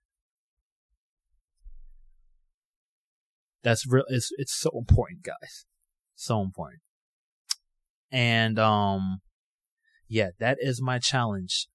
That's 3.64 3.86
real. 3.88 4.06
It's 4.08 4.30
it's 4.38 4.58
so 4.58 4.72
important, 4.74 5.24
guys. 5.24 5.66
So 6.20 6.42
important. 6.42 6.82
And 8.12 8.60
um, 8.60 9.22
yeah, 10.10 10.32
that 10.40 10.58
is 10.60 10.82
my 10.82 11.00
challenge 11.00 11.68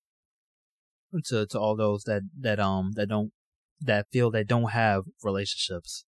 to 1.26 1.47
to 1.47 1.59
all 1.59 1.76
those 1.76 2.03
that 2.05 2.22
that 2.38 2.61
um 2.61 2.90
that 2.97 3.09
don't 3.09 3.32
that 3.80 4.07
feel 4.12 4.30
they 4.30 4.45
don't 4.45 4.72
have 4.72 5.05
relationships 5.22 6.05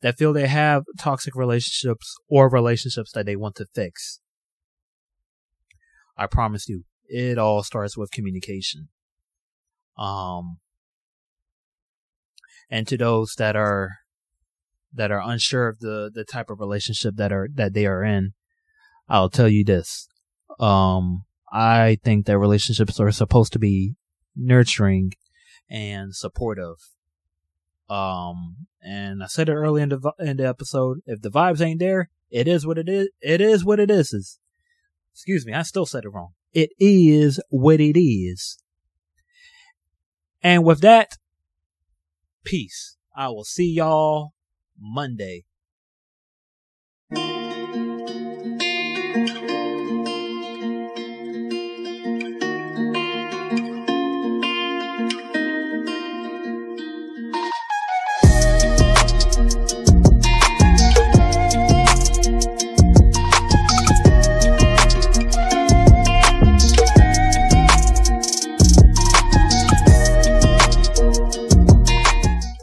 that 0.00 0.16
feel 0.16 0.32
they 0.32 0.46
have 0.48 0.84
toxic 0.98 1.36
relationships 1.36 2.16
or 2.28 2.48
relationships 2.48 3.12
that 3.12 3.26
they 3.26 3.36
want 3.36 3.54
to 3.56 3.66
fix. 3.74 4.20
I 6.16 6.26
promise 6.26 6.68
you, 6.68 6.84
it 7.08 7.36
all 7.38 7.62
starts 7.62 7.96
with 7.96 8.10
communication. 8.10 8.88
Um, 9.96 10.58
and 12.70 12.86
to 12.88 12.96
those 12.96 13.34
that 13.38 13.56
are, 13.56 13.98
that 14.92 15.10
are 15.10 15.22
unsure 15.24 15.68
of 15.68 15.78
the, 15.80 16.10
the 16.12 16.24
type 16.24 16.50
of 16.50 16.60
relationship 16.60 17.16
that 17.16 17.32
are, 17.32 17.48
that 17.54 17.74
they 17.74 17.86
are 17.86 18.02
in, 18.02 18.32
I'll 19.08 19.30
tell 19.30 19.48
you 19.48 19.64
this. 19.64 20.08
Um, 20.58 21.24
I 21.52 21.98
think 22.04 22.26
that 22.26 22.38
relationships 22.38 23.00
are 23.00 23.10
supposed 23.10 23.52
to 23.54 23.58
be 23.58 23.94
nurturing 24.36 25.12
and 25.70 26.14
supportive. 26.14 26.76
Um, 27.88 28.66
and 28.82 29.22
I 29.22 29.26
said 29.26 29.48
it 29.48 29.54
early 29.54 29.82
in 29.82 29.88
the 29.88 30.12
in 30.18 30.36
the 30.36 30.46
episode. 30.46 30.98
If 31.06 31.22
the 31.22 31.30
vibes 31.30 31.60
ain't 31.60 31.78
there, 31.78 32.10
it 32.30 32.46
is 32.46 32.66
what 32.66 32.78
it 32.78 32.88
is. 32.88 33.08
It 33.20 33.40
is 33.40 33.64
what 33.64 33.80
it 33.80 33.90
is. 33.90 34.12
is 34.12 34.38
excuse 35.12 35.46
me, 35.46 35.52
I 35.52 35.62
still 35.62 35.86
said 35.86 36.04
it 36.04 36.10
wrong. 36.10 36.32
It 36.52 36.70
is 36.78 37.40
what 37.50 37.80
it 37.80 37.98
is. 37.98 38.58
And 40.42 40.64
with 40.64 40.80
that, 40.82 41.12
peace. 42.44 42.96
I 43.16 43.28
will 43.28 43.44
see 43.44 43.68
y'all 43.68 44.32
Monday. 44.80 45.44